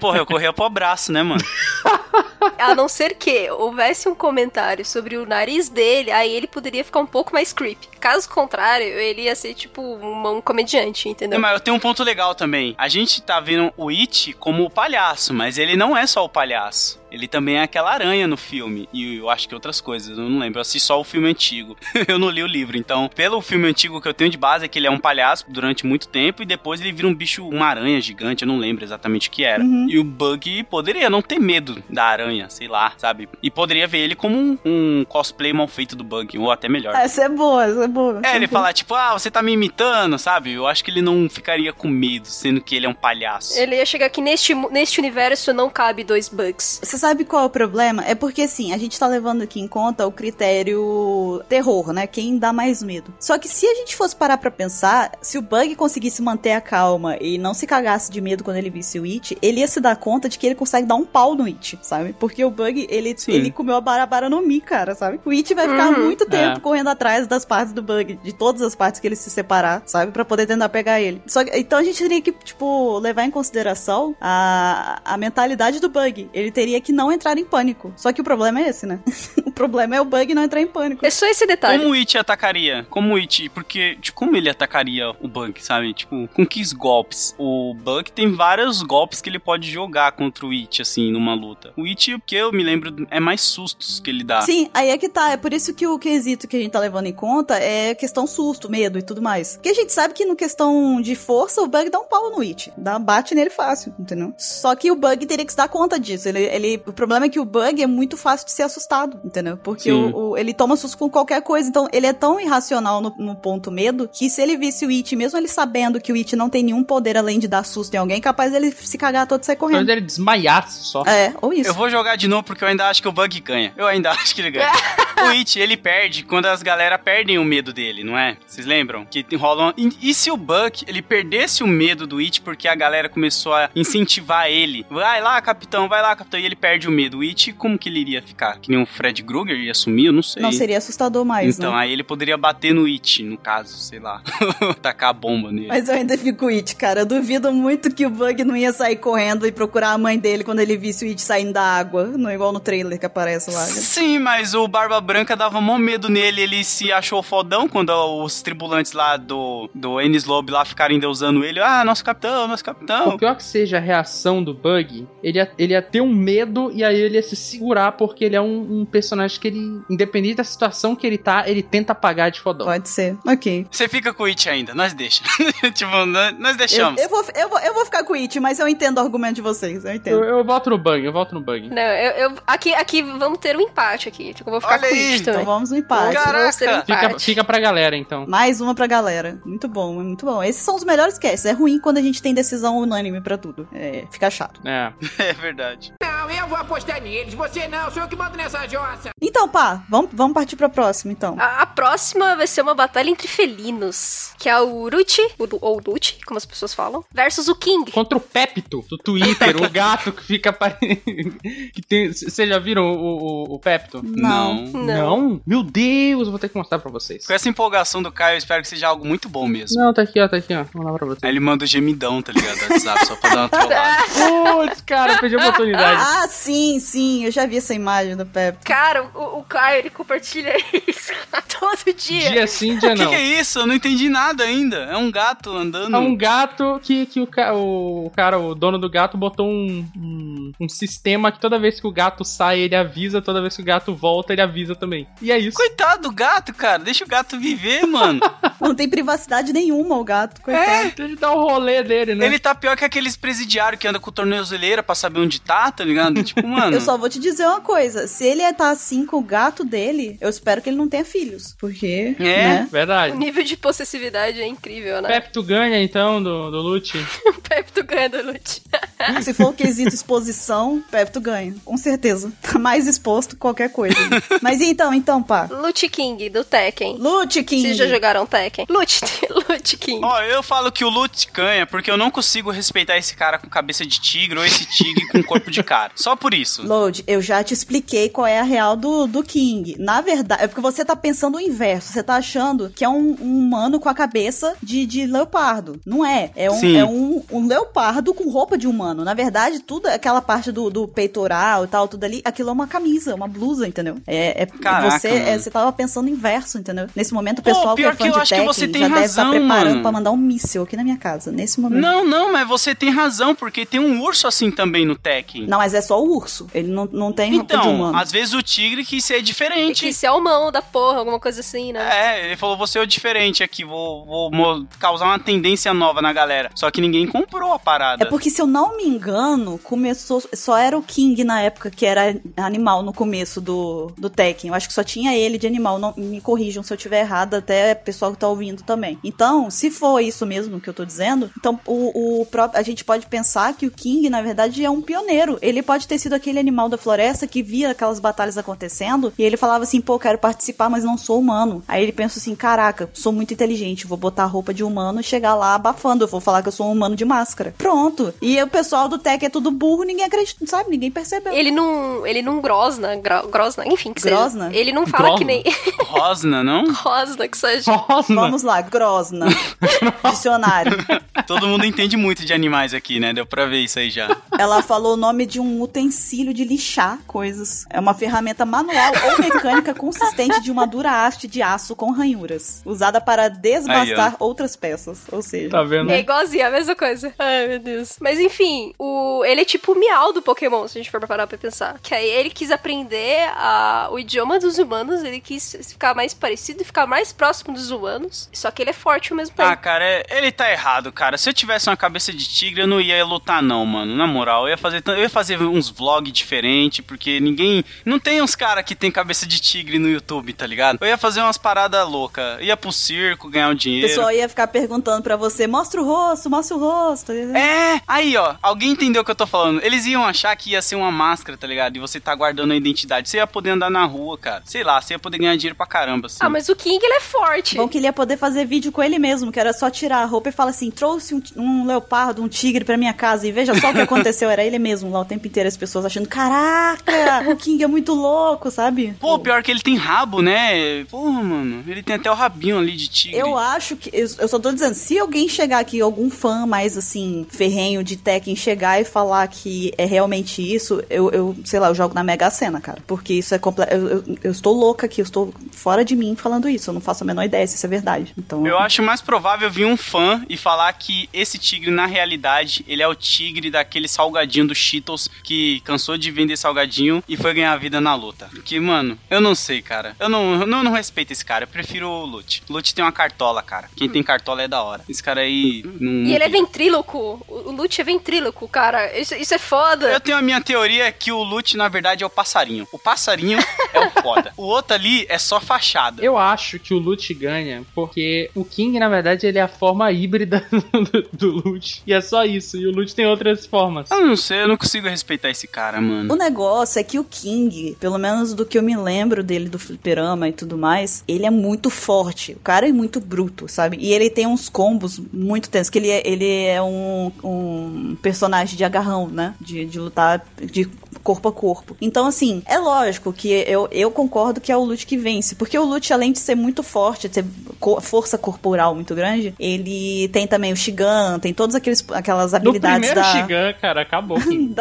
[0.00, 1.42] Porra, eu corria pro abraço, né, mano?
[2.58, 7.00] A não ser que houvesse um comentário sobre o nariz dele, aí ele poderia ficar
[7.00, 7.88] um pouco mais creepy.
[8.00, 11.38] Caso contrário, ele ia ser tipo um, um comediante, entendeu?
[11.38, 12.74] Mas eu tenho um ponto legal também.
[12.76, 16.28] A gente tá vendo o It como o palhaço, mas ele não é só o
[16.28, 16.97] palhaço.
[17.10, 18.88] Ele também é aquela aranha no filme.
[18.92, 20.58] E eu acho que outras coisas, eu não lembro.
[20.58, 21.76] Eu assisti só o filme antigo.
[22.06, 22.76] eu não li o livro.
[22.76, 25.46] Então, pelo filme antigo que eu tenho de base, é que ele é um palhaço
[25.48, 28.42] durante muito tempo e depois ele vira um bicho, uma aranha gigante.
[28.42, 29.62] Eu não lembro exatamente o que era.
[29.62, 29.86] Uhum.
[29.88, 33.28] E o Bug poderia não ter medo da aranha, sei lá, sabe?
[33.42, 36.94] E poderia ver ele como um, um cosplay mal feito do Bug, ou até melhor.
[36.94, 38.20] essa é boa, essa é boa.
[38.24, 40.52] É, ele falar, tipo, ah, você tá me imitando, sabe?
[40.52, 43.58] Eu acho que ele não ficaria com medo, sendo que ele é um palhaço.
[43.58, 46.80] Ele ia chegar aqui neste, neste universo não cabe dois bugs.
[46.82, 48.04] Você sabe qual é o problema?
[48.04, 52.06] É porque, assim, a gente tá levando aqui em conta o critério terror, né?
[52.06, 53.12] Quem dá mais medo.
[53.18, 56.60] Só que se a gente fosse parar pra pensar, se o Bug conseguisse manter a
[56.60, 59.80] calma e não se cagasse de medo quando ele visse o It, ele ia se
[59.80, 62.14] dar conta de que ele consegue dar um pau no It, sabe?
[62.18, 63.32] Porque o Bug, ele, Sim.
[63.32, 65.20] ele comeu a barabara no Mi, cara, sabe?
[65.24, 66.04] O It vai ficar Uhum.
[66.06, 66.60] muito tempo É.
[66.60, 70.12] correndo atrás das partes do Bug, de todas as partes que ele se separar, sabe?
[70.12, 71.22] Pra poder tentar pegar ele.
[71.26, 75.88] Só que, então a gente teria que, tipo, levar em consideração a, a mentalidade do
[75.88, 76.28] Bug.
[76.32, 77.92] Ele teria que não entrar em pânico.
[77.96, 79.00] Só que o problema é esse, né?
[79.44, 81.04] o problema é o Bug não entrar em pânico.
[81.04, 81.78] É só esse detalhe.
[81.78, 82.86] Como o It atacaria?
[82.90, 83.48] Como o It?
[83.50, 85.92] Porque, de como ele atacaria o Bug, sabe?
[85.92, 87.34] Tipo, com que golpes?
[87.38, 91.72] O Bug tem vários golpes que ele pode jogar contra o It, assim, numa luta.
[91.76, 94.42] O It, o que eu me lembro, é mais sustos que ele dá.
[94.42, 95.30] Sim, aí é que tá.
[95.30, 98.26] É por isso que o quesito que a gente tá levando em conta é questão
[98.26, 99.56] susto, medo e tudo mais.
[99.56, 102.40] Porque a gente sabe que no questão de força, o Bug dá um pau no
[102.40, 102.72] It.
[102.76, 104.32] Dá, bate nele fácil, entendeu?
[104.38, 106.28] Só que o Bug teria que se dar conta disso.
[106.28, 109.56] Ele, ele, o problema é que o Bug é muito fácil de ser assustado, entendeu?
[109.56, 111.68] Porque o, o- ele toma susto com qualquer coisa.
[111.68, 115.14] Então, ele é tão irracional no, no ponto medo que se ele visse o It,
[115.16, 117.96] mesmo ele sabendo que o It não tem nenhum poder além de dar susto em
[117.98, 119.90] alguém, capaz dele se cagar todo e sair Talvez correndo.
[119.90, 121.02] ele desmaiasse só.
[121.06, 121.68] É, ou isso.
[121.70, 123.72] Eu vou jogar de novo porque eu ainda acho que o Bug ganha.
[123.76, 124.70] Eu ainda acho que ele ganha.
[125.24, 128.36] o It, ele perde quando as galera perdem o medo dele, não é?
[128.46, 129.04] Vocês lembram?
[129.06, 129.72] Que rolam.
[129.76, 133.54] E, e se o Bug, ele perdesse o medo do It porque a galera começou
[133.54, 134.86] a incentivar ele?
[134.90, 136.38] Vai lá, capitão, vai lá, capitão.
[136.38, 137.18] E ele perde o medo.
[137.18, 138.58] O It, como que ele iria ficar?
[138.58, 140.06] Que nem um Fred Krueger ia sumir?
[140.06, 140.42] Eu não sei.
[140.42, 141.78] Não seria assustador mais, então, né?
[141.78, 144.22] aí ele poderia bater no It, no caso, sei lá.
[144.82, 145.68] Tacar a bomba nele.
[145.68, 147.00] Mas eu ainda fico o It, cara.
[147.00, 150.44] Eu duvido muito que o Bug não ia sair correndo e procurar a mãe dele
[150.44, 152.04] quando ele visse o It saindo da água.
[152.04, 153.60] Não é igual no trailer que aparece lá.
[153.60, 153.66] né?
[153.66, 157.90] Sim, mas o Barba Branca dava mó medo nele, ele se achou fodão quando
[158.22, 161.60] os tripulantes lá do, do Ennis Lobby lá ficaram endeusando ele.
[161.60, 163.16] Ah, nosso capitão, nosso capitão.
[163.16, 166.82] pior que seja a reação do Bug, ele ia, ele ia ter um medo e
[166.84, 170.44] aí ele ia se segurar porque ele é um, um personagem que ele, independente da
[170.44, 172.66] situação que ele tá, ele tenta apagar de fodão.
[172.66, 173.16] Pode ser.
[173.26, 173.66] Ok.
[173.70, 175.22] Você fica com o It ainda, nós deixa.
[175.74, 177.00] tipo, nós, nós Eu, deixamos.
[177.00, 179.34] eu, vou, eu, vou, eu vou ficar com o It, mas eu entendo o argumento
[179.36, 179.84] de vocês.
[179.84, 180.24] Eu entendo.
[180.24, 181.68] Eu, eu volto no Bug, eu volto no Bug.
[181.70, 184.34] Não, eu, eu- aqui, aqui vamos ter um empate aqui.
[184.34, 185.46] Tipo, eu vou ficar Olha com aí, isso Então também.
[185.46, 186.14] vamos no empate.
[186.14, 186.48] Caraca.
[186.48, 187.24] Um Fica, empate.
[187.24, 188.26] fica pra galera, então.
[188.28, 189.38] Mais uma pra galera.
[189.44, 190.42] Muito bom, muito bom.
[190.42, 191.44] Esses são os melhores casts.
[191.44, 193.68] É ruim quando a gente tem decisão unânime pra tudo.
[193.72, 194.60] É, fica chato.
[194.66, 194.92] É.
[195.28, 195.92] É verdade.
[196.28, 197.32] Não, eu vou apostar neles.
[197.32, 199.08] Você não, sou eu que mando nessa jossa.
[199.20, 201.34] Então, pá, vamos, vamos partir pra próxima, então.
[201.38, 204.32] A, a próxima vai ser uma batalha entre felinos.
[204.38, 207.90] Que é o Uruchi, ou Duchi, como as pessoas falam, versus o King.
[207.90, 210.52] Contra o Pepto do Twitter, o gato que fica
[211.88, 212.12] tem.
[212.12, 214.02] Vocês já viram o, o, o Pepto?
[214.04, 214.66] Não.
[214.66, 215.40] Não.
[215.46, 217.26] Meu Deus, eu vou ter que mostrar pra vocês.
[217.26, 219.80] Com essa empolgação do Caio, eu espero que seja algo muito bom mesmo.
[219.80, 220.64] Não, tá aqui, ó, tá aqui, ó.
[220.74, 221.24] Vou lá pra vocês.
[221.24, 222.58] Aí ele manda o gemidão, tá ligado?
[222.58, 224.04] Do WhatsApp, só pra dar uma trollada.
[224.68, 226.17] Putz, cara, perdi a oportunidade.
[226.18, 227.24] Ah, sim, sim.
[227.24, 228.64] Eu já vi essa imagem do Pepe.
[228.64, 230.52] Cara, o, o Caio, ele compartilha
[230.86, 231.12] isso
[231.58, 232.30] todo dia.
[232.30, 233.10] Dia sim, dia O que, não.
[233.10, 233.58] que é isso?
[233.60, 234.76] Eu não entendi nada ainda.
[234.76, 235.94] É um gato andando.
[235.94, 240.52] É um gato que, que o, o cara, o dono do gato, botou um, um,
[240.60, 243.64] um sistema que toda vez que o gato sai, ele avisa, toda vez que o
[243.64, 245.06] gato volta, ele avisa também.
[245.20, 245.56] E é isso.
[245.56, 246.78] Coitado do gato, cara.
[246.78, 248.20] Deixa o gato viver, mano.
[248.60, 250.82] Não tem privacidade nenhuma o gato, coitado.
[250.82, 252.26] Deixa ele dar o rolê dele, né?
[252.26, 255.84] Ele tá pior que aqueles presidiários que andam com tornozeleira pra saber onde tá, tá
[255.84, 256.07] ligado?
[256.08, 256.24] Ligado?
[256.24, 256.76] Tipo, mano.
[256.76, 260.16] Eu só vou te dizer uma coisa: se ele tá assim com o gato dele,
[260.20, 261.54] eu espero que ele não tenha filhos.
[261.58, 262.16] Porque.
[262.18, 262.22] É.
[262.22, 262.64] Né?
[262.68, 263.16] O Verdade.
[263.16, 265.08] nível de possessividade é incrível, né?
[265.08, 266.98] Pepto ganha, então, do, do Lute.
[267.28, 268.62] O Pepto ganha do Lute.
[269.22, 271.54] Se for o quesito exposição, Pepto ganha.
[271.64, 272.32] Com certeza.
[272.42, 273.96] Tá mais exposto que qualquer coisa.
[274.42, 275.48] Mas então, então, pá.
[275.50, 276.96] Lute King, do Tekken.
[276.98, 277.62] Lute, King.
[277.62, 278.66] Vocês já jogaram Tekken?
[278.68, 279.00] Lute,
[279.48, 280.00] Lute King.
[280.04, 283.48] Ó, eu falo que o Lute ganha porque eu não consigo respeitar esse cara com
[283.48, 285.92] cabeça de tigre ou esse tigre com corpo de cara.
[285.98, 286.64] Só por isso.
[286.64, 289.74] Load, eu já te expliquei qual é a real do, do King.
[289.78, 291.92] Na verdade, é porque você tá pensando o inverso.
[291.92, 295.80] Você tá achando que é um, um humano com a cabeça de, de leopardo.
[295.84, 296.30] Não é.
[296.36, 299.04] É, um, é um, um leopardo com roupa de humano.
[299.04, 302.68] Na verdade, tudo, aquela parte do, do peitoral e tal, tudo ali, aquilo é uma
[302.68, 303.96] camisa, uma blusa, entendeu?
[304.06, 306.86] É, é Caraca, você, é, você tava pensando inverso, entendeu?
[306.94, 308.46] Nesse momento, o Pô, pessoal que pior é fã que eu de acho que Tekken
[308.46, 309.82] você tem já deve estar razão, preparando mano.
[309.82, 311.80] pra mandar um míssil aqui na minha casa, nesse momento.
[311.80, 315.46] Não, não, mas você tem razão, porque tem um urso assim também no Tekken.
[315.46, 316.46] Não, mas é só o urso.
[316.54, 317.96] Ele não, não tem roupa de Então, humano.
[317.98, 319.86] às vezes o tigre quis ser diferente.
[319.86, 321.80] que se é o mão da porra, alguma coisa assim, né?
[321.90, 326.00] É, ele falou, você é o diferente aqui, vou, vou mo- causar uma tendência nova
[326.02, 326.50] na galera.
[326.54, 328.02] Só que ninguém comprou a parada.
[328.02, 330.22] É porque, se eu não me engano, começou.
[330.34, 334.48] Só era o King na época que era animal no começo do, do Tekken.
[334.48, 335.78] Eu acho que só tinha ele de animal.
[335.78, 338.98] Não, me corrijam se eu tiver errado, até o pessoal que tá ouvindo também.
[339.04, 343.06] Então, se for isso mesmo que eu tô dizendo, então o, o a gente pode
[343.06, 345.38] pensar que o King, na verdade, é um pioneiro.
[345.42, 349.36] Ele pode ter sido aquele animal da floresta que via aquelas batalhas acontecendo e ele
[349.36, 351.62] falava assim: pô, quero participar, mas não sou humano.
[351.68, 355.04] Aí ele pensa assim: caraca, sou muito inteligente, vou botar a roupa de humano e
[355.04, 356.04] chegar lá abafando.
[356.04, 357.54] Eu vou falar que eu sou um humano de máscara.
[357.58, 358.14] Pronto.
[358.22, 360.70] E o pessoal do Tech é tudo burro, ninguém acredita, sabe?
[360.70, 361.34] Ninguém percebeu.
[361.34, 362.06] Ele não.
[362.06, 364.46] Ele não grosna, gro- grosna, enfim, que Grosna?
[364.48, 364.58] seja.
[364.58, 365.18] Ele não fala Grosna?
[365.18, 365.44] que nem.
[365.84, 366.72] Rosna, não?
[366.72, 367.70] Rosna, que seja.
[367.88, 369.26] Nossa, Vamos lá, Grosna.
[370.10, 370.78] Dicionário.
[371.26, 373.12] Todo mundo entende muito de animais aqui, né?
[373.12, 374.16] Deu pra ver isso aí já.
[374.38, 377.64] Ela falou o nome de um utensílio de lixar coisas.
[377.70, 382.62] É uma ferramenta manual ou mecânica consistente de uma dura haste de aço com ranhuras,
[382.64, 385.04] usada para desbastar outras peças.
[385.10, 385.90] Ou seja, tá vendo?
[385.90, 387.12] É igualzinho, a mesma coisa.
[387.18, 387.96] Ai, meu Deus.
[388.00, 391.26] Mas enfim, o, ele é tipo o miau do Pokémon, se a gente for parar
[391.26, 391.78] pra pensar.
[391.82, 396.62] Que aí ele quis aprender a, o idioma dos humanos, ele quis ficar mais parecido
[396.62, 398.28] e ficar mais próximo dos humanos.
[398.32, 399.48] Só que ele é forte ao mesmo tempo.
[399.48, 401.16] Ah, cara, é- ele tá errado, cara.
[401.18, 403.96] Se eu tivesse uma cabeça de tigre, eu não ia lutar, não, mano.
[403.96, 407.64] Na moral, eu ia fazer, eu ia fazer uns vlogs diferentes, porque ninguém.
[407.84, 410.78] Não tem uns caras que tem cabeça de tigre no YouTube, tá ligado?
[410.80, 412.40] Eu ia fazer umas paradas loucas.
[412.40, 413.88] Ia pro circo, ganhar um o dinheiro.
[413.88, 417.12] pessoal ia ficar perguntando pra você: mostra o rosto, mostra o rosto.
[417.12, 419.62] É, aí ó, alguém entendeu o que eu tô falando.
[419.62, 421.76] Eles iam achar que ia ser uma máscara, tá ligado?
[421.76, 423.08] E você tá guardando a identidade.
[423.08, 424.42] Você ia poder andar na rua, cara.
[424.44, 426.18] Sei lá, você ia poder ganhar dinheiro pra caramba, assim.
[426.20, 427.56] Ah, mas o King, ele é forte.
[427.56, 430.04] Bom que ele ia poder fazer vídeo com ele mesmo, que era só tirar a
[430.04, 433.54] roupa e falar assim: trouxe um, um leopardo, um tigre pra minha casa e veja
[433.54, 434.30] só o que aconteceu.
[434.30, 437.94] Era ele mesmo lá o tempo inteiro, as pessoas achando: caraca, o King é muito
[437.94, 438.94] louco, sabe?
[438.98, 440.84] Pô, pior que ele tem rabo, né?
[440.86, 443.18] Pô, mano, ele tem até o rabinho ali de tigre.
[443.18, 443.90] Eu acho que.
[443.92, 447.96] Eu, eu só tô dizendo, se alguém chegar aqui, algum fã mais assim, ferrenho de
[447.96, 452.02] Tekken, chegar e falar que é realmente isso, eu, eu sei lá, eu jogo na
[452.02, 452.82] Mega Sena, cara.
[452.86, 453.72] Porque isso é completo.
[453.72, 456.70] Eu, eu, eu estou louca aqui, eu estou fora de mim falando isso.
[456.70, 458.12] Eu não faço a menor ideia se isso é verdade.
[458.16, 458.46] Então.
[458.46, 462.82] Eu acho mais provável vir um fã e falar que esse tigre, na realidade, ele
[462.82, 467.54] é o tigre daquele salgadinho do Cheetos que cansou de vender salgadinho e foi ganhar
[467.56, 468.28] vida na luta.
[468.32, 469.94] Porque, mano, eu não sei, cara.
[470.00, 471.44] Eu não, eu não, não respeito esse cara.
[471.44, 472.42] Eu prefiro o Lute.
[472.48, 473.68] Lute tem uma cartola, cara.
[473.76, 474.84] Quem tem cartola é da hora.
[474.88, 475.62] Esse cara aí.
[475.80, 477.20] Não, E ele é ventríloco.
[477.28, 478.98] O o Lute é ventríloco, cara.
[478.98, 479.90] Isso, isso é foda.
[479.90, 482.68] Eu tenho a minha teoria que o Lute, na verdade, é o passarinho.
[482.70, 483.38] O passarinho
[483.72, 484.32] é o foda.
[484.36, 486.04] O outro ali é só fachada.
[486.04, 489.90] Eu acho que o Lute ganha porque o King, na verdade, ele é a forma
[489.90, 490.46] híbrida
[490.92, 491.82] do, do Lute.
[491.86, 492.56] E é só isso.
[492.58, 493.90] E o Lute tem outras formas.
[493.90, 496.12] Eu não sei, eu não consigo respeitar esse cara, mano.
[496.12, 499.58] O negócio é que o King, pelo menos do que eu me lembro dele do
[499.58, 502.32] fliperama e tudo mais, ele é muito forte.
[502.32, 503.76] O cara é muito bruto, sabe?
[503.80, 508.56] E ele tem uns combos muito tensos, que ele é, ele é um, um personagem
[508.56, 509.34] de agarrão, né?
[509.40, 510.68] De, de lutar de
[511.02, 511.76] corpo a corpo.
[511.80, 515.34] Então, assim, é lógico que eu, eu concordo que é o Lute que vence.
[515.34, 517.24] Porque o Lute, além de ser muito forte, de ter
[517.58, 522.36] co- força corporal muito grande, ele tem também o Shigan, tem todas aqueles, aquelas No
[522.36, 524.18] habilidades primeiro da Shigan, cara, acabou.
[524.28, 524.52] King.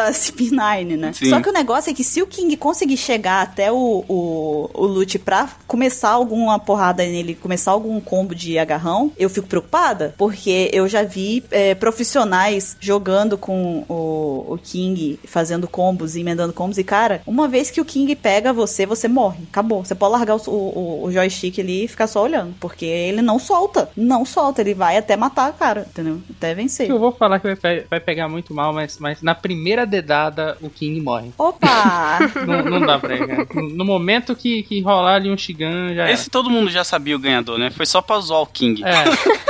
[0.51, 1.13] CP9, né?
[1.13, 1.29] Sim.
[1.29, 4.85] Só que o negócio é que se o King conseguir chegar até o, o, o
[4.85, 10.69] Lute pra começar alguma porrada nele, começar algum combo de agarrão, eu fico preocupada, porque
[10.73, 16.77] eu já vi é, profissionais jogando com o, o King, fazendo combos e emendando combos,
[16.77, 19.43] e cara, uma vez que o King pega você, você morre.
[19.49, 19.83] Acabou.
[19.83, 23.39] Você pode largar o, o, o joystick ali e ficar só olhando, porque ele não
[23.39, 23.89] solta.
[23.95, 24.61] Não solta.
[24.61, 26.21] Ele vai até matar a cara, entendeu?
[26.29, 26.89] Até vencer.
[26.89, 30.69] Eu vou falar que vai, vai pegar muito mal, mas, mas na primeira dedada o
[30.69, 31.31] King morre.
[31.38, 32.19] Opa!
[32.45, 33.47] Não, não dá pra ir, cara.
[33.73, 36.11] No momento que, que rolar ali um Shigan, já era.
[36.11, 37.69] Esse todo mundo já sabia o ganhador, né?
[37.69, 38.81] Foi só pra zoar o King.
[38.83, 38.93] É,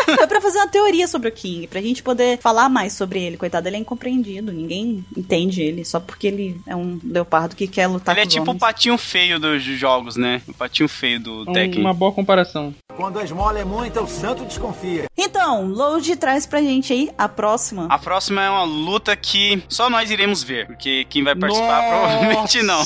[0.16, 3.36] Foi pra fazer uma teoria sobre o King, pra gente poder falar mais sobre ele.
[3.38, 4.52] Coitado, ele é incompreendido.
[4.54, 8.28] Ninguém entende ele, só porque ele é um leopardo que quer lutar Ele é com
[8.30, 8.60] os tipo o homens.
[8.62, 10.42] patinho feio dos jogos, né?
[10.48, 11.82] O patinho feio do um- Tekken.
[11.82, 12.74] uma boa comparação.
[12.96, 15.06] Quando a esmola é muita, o santo desconfia.
[15.16, 17.86] Então, Load traz pra gente aí a próxima.
[17.90, 22.62] A próxima é uma luta que só nós iremos ver, porque quem vai participar provavelmente
[22.62, 22.84] não.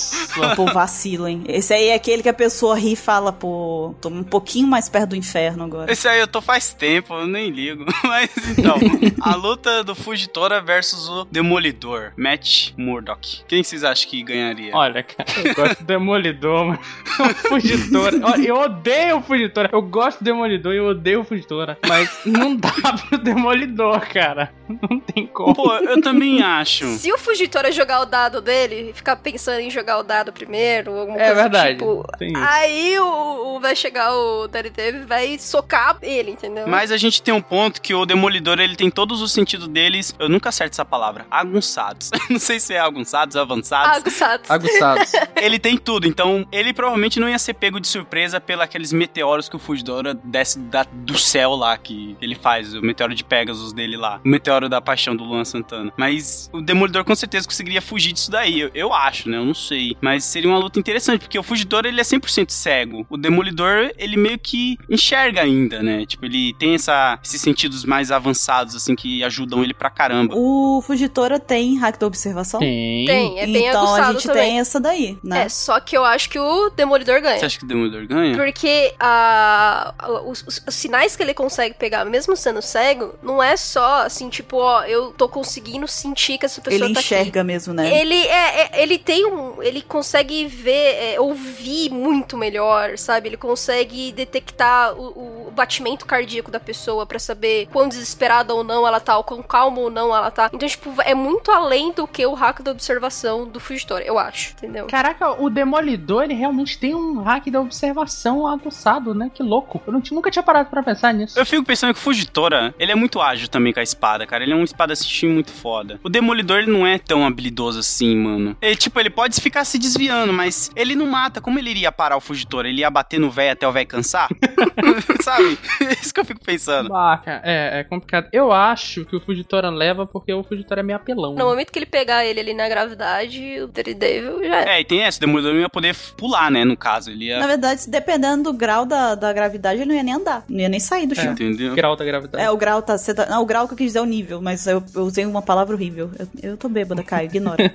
[0.55, 1.43] Pô, vacilo, hein?
[1.47, 4.87] Esse aí é aquele que a pessoa ri e fala, pô, tô um pouquinho mais
[4.87, 5.91] perto do inferno agora.
[5.91, 7.85] Esse aí eu tô faz tempo, eu nem ligo.
[8.05, 8.75] Mas então,
[9.21, 13.43] a luta do Fugitora versus o Demolidor, Matt Murdock.
[13.47, 14.71] Quem vocês acham que ganharia?
[14.75, 16.79] Olha, cara, eu gosto do Demolidor, mas
[17.45, 18.17] o Fugitora.
[18.45, 19.69] Eu odeio o Fugitora.
[19.71, 21.77] Eu gosto do Demolidor e eu odeio o Fugitora.
[21.87, 24.53] Mas não dá pro Demolidor, cara.
[24.89, 25.53] Não tem como.
[25.53, 26.85] Pô, eu também acho.
[26.97, 30.91] Se o Fugitora jogar o dado dele e ficar pensando em jogar o dado primeiro,
[30.97, 35.37] alguma É coisa verdade, tipo, tem aí o, o- vai chegar o Daredevil e vai
[35.37, 36.67] socar ele, entendeu?
[36.67, 40.15] Mas a gente tem um ponto que o Demolidor, ele tem todos os sentidos deles,
[40.19, 42.09] eu nunca acerto essa palavra, aguçados.
[42.29, 43.97] Não sei se é aguçados, avançados.
[43.97, 44.49] Aguçados.
[44.49, 45.11] Aguçados.
[45.35, 49.49] Ele tem tudo, então ele provavelmente não ia ser pego de surpresa pelos aqueles meteoros
[49.49, 53.73] que o Fugitora desce da- do céu lá, que ele faz, o meteoro de Pegasus
[53.73, 55.91] dele lá, o meteoro da paixão do Luan Santana.
[55.97, 59.37] Mas o Demolidor com certeza conseguiria fugir disso daí, eu, eu acho, né?
[59.37, 59.95] Eu não sei.
[60.01, 63.05] Mas seria uma luta interessante, porque o Fugitor ele é 100% cego.
[63.09, 66.05] O Demolidor, ele meio que enxerga ainda, né?
[66.05, 70.33] Tipo, ele tem essa, esses sentidos mais avançados, assim, que ajudam ele pra caramba.
[70.35, 72.59] O Fugitora tem hack da observação?
[72.59, 73.05] Tem.
[73.05, 74.49] Tem, é bem então a aguçado gente também.
[74.49, 75.43] tem essa daí, né?
[75.43, 77.37] É, só que eu acho que o Demolidor ganha.
[77.39, 78.35] Você acha que o Demolidor ganha?
[78.35, 83.41] Porque a, a- os, os- os sinais que ele consegue pegar, mesmo sendo cego, não
[83.41, 87.43] é só assim, tipo, ó, eu tô conseguindo sentir que essa pessoa Ele tá enxerga
[87.43, 87.87] mesmo, né?
[87.87, 87.97] aqui.
[87.97, 93.29] Ele é, é- ele tem um, ele consegue ver, é, ouvir muito melhor, sabe?
[93.29, 98.87] Ele consegue detectar o, o batimento cardíaco da pessoa pra saber quão desesperada ou não
[98.87, 100.49] ela tá, ou quão calma ou não ela tá.
[100.53, 104.53] Então, tipo, é muito além do que o hack da observação do Fugitório, eu acho,
[104.53, 104.87] entendeu?
[104.87, 109.31] Caraca, o Demolidor, ele realmente tem um hack da observação aguçado, né?
[109.33, 109.81] Que louco.
[109.85, 111.37] Eu não nunca tinha parado pra pensar nisso.
[111.37, 114.40] Eu fico pensando que o Fugitora, ele é muito ágil também com a espada, cara.
[114.43, 115.99] Ele é um espada assistir muito foda.
[116.03, 118.55] O Demolidor, ele não é tão habilidoso assim, mano.
[118.61, 121.41] Ele, tipo, ele pode ficar se desviando, mas ele não mata.
[121.41, 122.67] Como ele iria parar o Fugitora?
[122.67, 124.29] Ele ia bater no véio até o véio cansar?
[125.21, 125.57] Sabe?
[125.81, 126.89] É isso que eu fico pensando.
[126.89, 128.27] Cara, é, é complicado.
[128.31, 131.35] Eu acho que o Fugitora leva porque o Fugitora é meio apelão.
[131.35, 134.77] No momento que ele pegar ele ali na gravidade, o Daredevil já é.
[134.77, 137.11] É, e tem essa, o Demolidor não ia poder pular, né, no caso.
[137.11, 137.39] Ele ia...
[137.39, 140.43] Na verdade, dependendo do grau da, da gravidade, ele não ia nem andar.
[140.47, 141.33] Não ia nem sair do chão.
[141.33, 141.75] Entendeu?
[141.75, 142.43] Grau da gravidade.
[142.43, 143.25] É, o grau tá, tá.
[143.27, 145.41] Não, o grau que eu quis dizer é o nível, mas eu, eu usei uma
[145.41, 146.09] palavra horrível.
[146.17, 147.57] Eu, eu tô bêbada, Caio, ignora.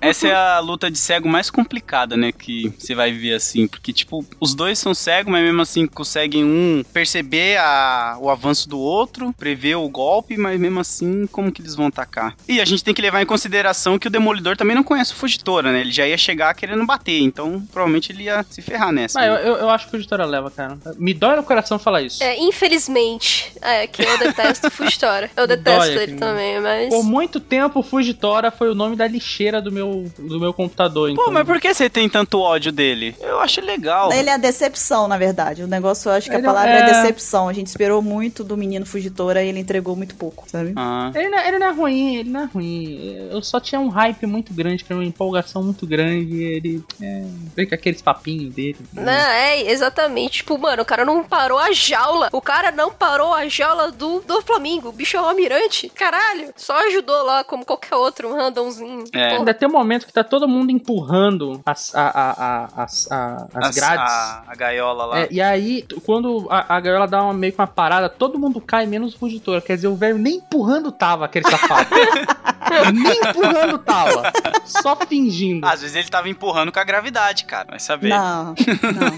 [0.00, 2.30] Essa é a luta de cego mais complicada, né?
[2.32, 3.66] Que você vai ver assim.
[3.66, 8.68] Porque, tipo, os dois são cegos, mas mesmo assim conseguem um perceber a- o avanço
[8.68, 12.34] do outro, prever o golpe, mas mesmo assim, como que eles vão atacar?
[12.48, 15.16] E a gente tem que levar em consideração que o Demolidor também não conhece o
[15.16, 15.80] Fugitora, né?
[15.80, 19.18] Ele já ia chegar querendo bater, então provavelmente ele ia se ferrar nessa.
[19.18, 19.48] Mas eu, né?
[19.48, 20.78] eu, eu acho que o Fugitora leva, cara.
[20.98, 22.22] Me dói no coração falar isso.
[22.22, 25.30] É, infelizmente, é que eu detesto o Fugitória.
[25.36, 26.88] Eu detesto Dói ele também, mas.
[26.88, 31.08] Por muito tempo, o Fugitora foi o nome da lixeira do meu, do meu computador.
[31.14, 33.16] Pô, então- mas por que você tem tanto ódio dele?
[33.20, 34.12] Eu acho legal.
[34.12, 35.62] Ele é a decepção, na verdade.
[35.62, 36.92] O negócio, eu acho que a Ele palavra é- é...
[37.02, 37.48] decepção.
[37.48, 40.72] A gente esperou muito do menino Fugitora e ele entregou muito pouco, sabe?
[40.76, 41.10] Ah.
[41.14, 43.28] Ele não, ele não é ruim, ele não é ruim.
[43.30, 46.42] Eu só tinha um hype muito grande, que era uma empolgação muito grande.
[46.42, 46.82] Ele.
[47.00, 47.24] É.
[47.56, 48.76] Vem com aqueles papinhos dele.
[48.92, 50.38] Não, é, exatamente.
[50.38, 52.28] Tipo, mano, o cara não parou a jaula.
[52.32, 54.88] O cara não parou a jaula do, do Flamengo.
[54.88, 55.88] O bicho é um almirante.
[55.88, 56.52] Caralho.
[56.56, 59.04] Só ajudou lá como qualquer outro, um randomzinho.
[59.12, 59.28] É.
[59.28, 59.38] Porra.
[59.40, 63.46] Ainda tem um momento que tá todo mundo empurrando as, a, a, a- as, a-
[63.54, 64.12] as grades.
[64.12, 65.20] A, a gaiola lá.
[65.20, 68.60] É, e aí, quando a, a gaiola dá uma, meio que uma parada, todo mundo
[68.60, 69.60] cai, menos o fugitor.
[69.62, 71.88] Quer dizer, o velho nem empurrando tava, aquele safado.
[72.92, 74.32] nem empurrando tava.
[74.64, 75.66] Só fingindo.
[75.66, 77.68] Às vezes ele tava empurrando com a gravidade, cara.
[77.70, 78.08] Vai saber.
[78.14, 78.54] Não,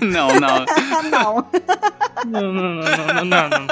[0.01, 0.29] não.
[0.41, 0.65] não.
[1.11, 1.11] não.
[1.11, 1.47] não.
[2.27, 3.67] Não, não, não, não, não, não.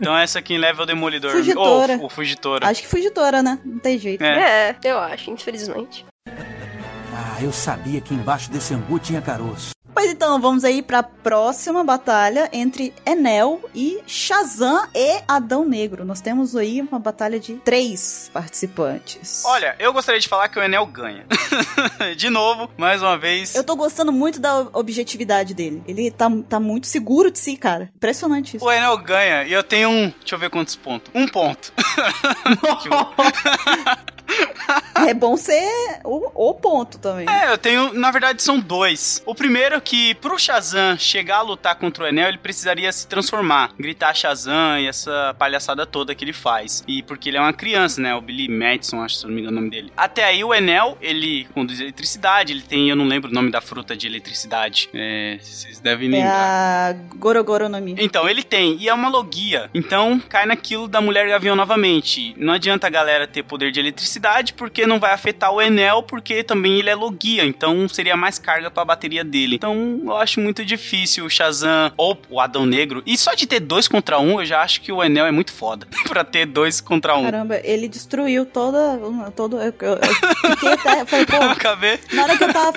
[0.00, 1.32] Então essa quem leva o Demolidor.
[1.32, 1.98] Fugitora.
[2.00, 2.68] Ou Fugitora.
[2.68, 3.58] Acho que Fugitora, né?
[3.64, 4.22] Não tem jeito.
[4.22, 4.70] É.
[4.70, 6.04] É, eu acho, infelizmente.
[6.28, 9.70] Ah, eu sabia que embaixo desse angu tinha caroço.
[10.00, 16.06] Pois então, vamos aí pra próxima batalha entre Enel e Shazam e Adão Negro.
[16.06, 19.42] Nós temos aí uma batalha de três participantes.
[19.44, 21.26] Olha, eu gostaria de falar que o Enel ganha.
[22.16, 23.54] de novo, mais uma vez.
[23.54, 25.82] Eu tô gostando muito da objetividade dele.
[25.86, 27.90] Ele tá, tá muito seguro de si, cara.
[27.94, 28.64] Impressionante isso.
[28.64, 30.10] O Enel ganha e eu tenho um.
[30.18, 31.12] Deixa eu ver quantos pontos.
[31.14, 31.74] Um ponto.
[35.08, 35.64] É bom ser
[36.04, 37.26] o, o ponto também.
[37.28, 39.22] É, eu tenho, na verdade, são dois.
[39.24, 43.06] O primeiro é que pro Shazam chegar a lutar contra o Enel, ele precisaria se
[43.06, 46.84] transformar, gritar Shazam e essa palhaçada toda que ele faz.
[46.86, 48.14] E porque ele é uma criança, né?
[48.14, 49.90] O Billy Madison, acho, se não me engano o nome dele.
[49.96, 53.60] Até aí o Enel, ele conduz eletricidade, ele tem, eu não lembro o nome da
[53.62, 54.90] fruta de eletricidade.
[54.92, 56.90] É, vocês devem É lembrar.
[56.90, 57.94] a Gorogoronomi.
[57.98, 59.70] Então, ele tem, e é uma logia.
[59.72, 62.34] Então, cai naquilo da mulher gavião novamente.
[62.36, 64.19] Não adianta a galera ter poder de eletricidade,
[64.54, 67.44] porque não vai afetar o Enel, porque também ele é logia.
[67.44, 69.56] Então, seria mais carga pra bateria dele.
[69.56, 73.02] Então, eu acho muito difícil o Shazam ou o Adão Negro.
[73.06, 75.52] E só de ter dois contra um, eu já acho que o Enel é muito
[75.52, 75.86] foda.
[76.08, 77.24] pra ter dois contra um.
[77.24, 78.98] Caramba, ele destruiu toda.
[79.34, 81.04] Todo, eu, eu, eu fiquei até.
[81.04, 81.98] Falei, pô, Acabei.
[82.12, 82.72] Na hora que eu tava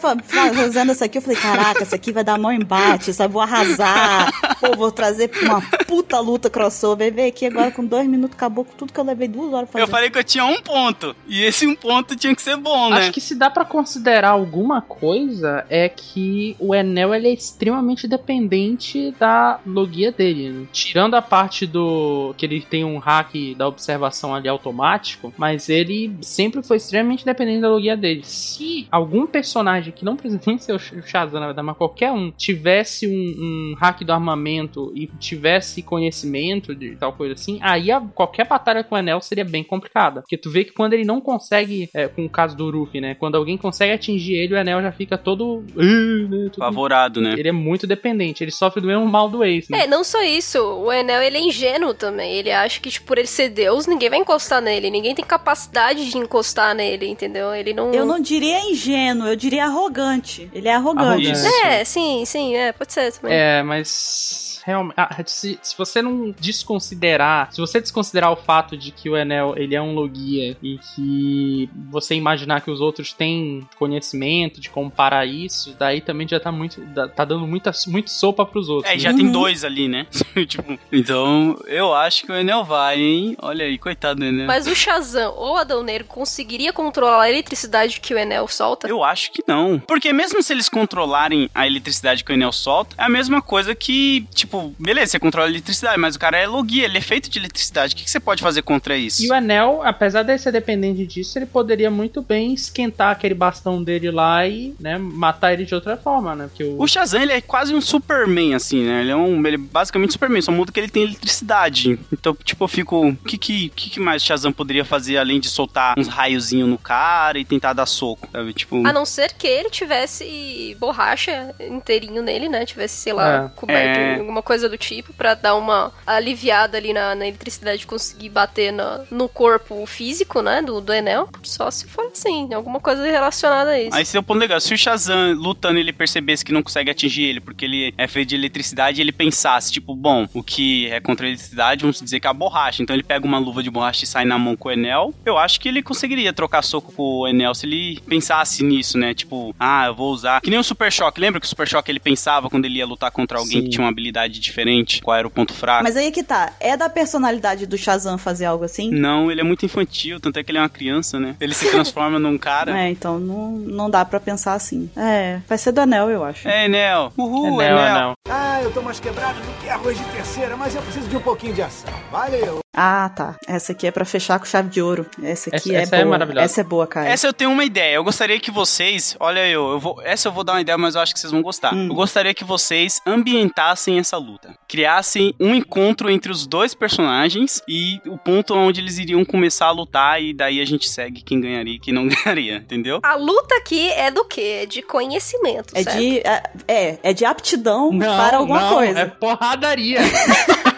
[0.54, 3.34] fazendo isso aqui, eu falei, caraca, isso aqui vai dar mão embate, sabe?
[3.34, 4.32] Vou arrasar.
[4.60, 7.14] Pô, vou trazer uma puta luta crossover.
[7.14, 9.80] Vem aqui agora com dois minutos, acabou com tudo que eu levei duas horas pra
[9.82, 9.92] Eu fazer.
[9.92, 11.16] falei que eu tinha um ponto.
[11.34, 12.98] E esse um ponto tinha que ser bom, né?
[12.98, 18.08] Acho que se dá pra considerar alguma coisa é que o Enel ele é extremamente
[18.08, 20.50] dependente da logia dele.
[20.50, 20.66] né?
[20.72, 26.16] Tirando a parte do que ele tem um hack da observação ali automático, mas ele
[26.22, 28.22] sempre foi extremamente dependente da logia dele.
[28.24, 32.30] Se algum personagem que não precisa nem ser o Shazam, na verdade, mas qualquer um
[32.32, 38.00] tivesse um, um hack do armamento e tivesse conhecimento de tal coisa assim, aí a-
[38.02, 40.22] qualquer batalha com o Enel seria bem complicada.
[40.22, 43.16] Porque tu vê que quando ele não consegue, é, com o caso do Ruffy, né?
[43.16, 45.64] Quando alguém consegue atingir ele, o Enel já fica todo.
[45.78, 45.82] "Ah",
[46.30, 47.34] né, todo- Favorado, né?
[47.38, 49.86] Ele é muito dependente, ele sofre do mesmo mal do Ace, né?
[49.86, 52.34] É, não só isso, o Enel ele é ingênuo também.
[52.34, 54.90] Ele acha que, tipo, por ele ser Deus, ninguém vai encostar nele.
[54.92, 57.54] Ninguém tem capacidade de encostar nele, entendeu?
[57.56, 57.92] Ele não.
[57.94, 60.50] Eu não diria ingênuo, eu diria arrogante.
[60.54, 61.28] Ele é arrogante.
[61.32, 61.66] Arrogante.
[61.66, 63.36] É, sim, sim, é, pode ser também.
[63.36, 64.53] É, mas.
[64.66, 69.18] Realmente, ah, se, se você não desconsiderar, se você desconsiderar o fato de que o
[69.18, 74.70] Enel ele é um logia e que você imaginar que os outros têm conhecimento de
[74.70, 76.82] como parar isso, daí também já tá muito,
[77.16, 78.90] tá dando muita, muito sopa pros outros.
[78.90, 79.00] É, né?
[79.00, 80.08] já tem dois ali, né?
[80.48, 83.36] tipo, então, eu acho que o Enel vai, hein?
[83.42, 84.48] Olha aí, coitado do Enel.
[84.48, 88.88] Mas o Shazam ou Adão Negro conseguiria controlar a eletricidade que o Enel solta?
[88.88, 89.80] Eu acho que não.
[89.80, 93.76] Porque mesmo se eles controlarem a eletricidade que o Enel solta, é a mesma coisa
[93.76, 97.30] que, tipo, beleza, você controla a eletricidade, mas o cara é logia, ele é feito
[97.30, 97.94] de eletricidade.
[97.94, 99.24] O que, que você pode fazer contra isso?
[99.24, 103.84] E o Enel, apesar de ser dependente disso, ele poderia muito bem esquentar aquele bastão
[103.84, 106.48] dele lá e, né, matar ele de outra forma, né?
[106.48, 109.02] Porque o, O Shazam, ele é quase um Superman, assim, né?
[109.02, 109.46] Ele é um.
[109.46, 112.00] Ele é basicamente Superman, só muda que ele tem eletricidade.
[112.12, 113.08] Então, tipo, eu fico.
[113.10, 116.70] O que, que, que que mais o Shazam poderia fazer além de soltar uns raiozinhos
[116.70, 118.28] no cara e tentar dar soco?
[118.32, 118.54] Sabe?
[118.54, 118.86] Tipo.
[118.86, 122.66] A não ser que ele tivesse borracha inteirinho nele, né?
[122.66, 123.50] Tivesse, sei lá, É.
[123.60, 124.16] coberto É.
[124.16, 128.72] em alguma coisa do tipo pra dar uma aliviada ali na, na eletricidade conseguir bater
[128.72, 130.62] na- no corpo físico, né?
[130.62, 131.28] Do, do Enel.
[131.44, 133.96] Só se for assim, alguma coisa relacionada a isso.
[133.96, 134.60] Aí é o ponto legal.
[134.60, 138.30] Se o Shazam lutando ele percebesse que não consegue atingir ele porque ele é feito
[138.30, 142.28] de eletricidade, ele pensasse, tipo, bom, o que é contra a eletricidade, vamos dizer que
[142.28, 142.84] é a borracha.
[142.84, 145.14] Então ele pega uma luva de borracha e sai na mão com o Enel.
[145.26, 149.14] Eu acho que ele conseguiria trocar soco com o Enel se ele pensasse nisso, né?
[149.14, 150.42] Tipo, ah, eu vou usar.
[150.42, 151.20] Que nem o Super Choque.
[151.20, 153.64] Lembra que o Super Choque ele pensava quando ele ia lutar contra alguém Sim.
[153.64, 155.02] que tinha uma habilidade diferente?
[155.02, 155.84] Qual era o ponto fraco?
[155.84, 156.54] Mas aí que tá.
[156.60, 158.92] É da personalidade do Shazam fazer algo assim?
[158.92, 161.36] Não, ele é muito infantil, tanto é que ele é uma criança, né?
[161.40, 162.78] Ele se transforma num cara.
[162.78, 164.90] É, então não, não dá pra pensar assim.
[164.96, 166.48] É, vai ser do Anel, eu acho.
[166.48, 167.12] É, Enel.
[167.18, 167.96] Uhul, Enel, Enel.
[167.96, 168.14] Enel.
[168.30, 171.22] Ah, eu tô mais quebrado do que arroz de terceira, mas eu preciso de um
[171.22, 171.94] pouquinho de ação.
[172.12, 172.63] Valeu.
[172.76, 173.36] Ah, tá.
[173.48, 175.06] Essa aqui é pra fechar com chave de ouro.
[175.22, 176.10] Essa aqui Essa- é essa é boa.
[176.12, 176.46] maravilhosa.
[176.46, 177.08] Essa é boa, cara.
[177.08, 177.96] Essa eu tenho uma ideia.
[177.96, 179.16] Eu gostaria que vocês.
[179.20, 180.02] Olha, eu, eu vou.
[180.04, 181.74] Essa eu vou dar uma ideia, mas eu acho que vocês vão gostar.
[181.74, 181.88] Hum.
[181.90, 184.56] Eu gostaria que vocês ambientassem essa luta.
[184.68, 189.72] Criassem um encontro entre os dois personagens e o ponto onde eles iriam começar a
[189.72, 190.20] lutar.
[190.22, 193.00] E daí a gente segue quem ganharia e quem não ganharia, entendeu?
[193.04, 194.62] A luta aqui é do quê?
[194.64, 195.98] É de conhecimento, É certo?
[195.98, 199.00] de, é, é, é de aptidão Não, para alguma não, coisa.
[199.00, 200.00] É porradaria.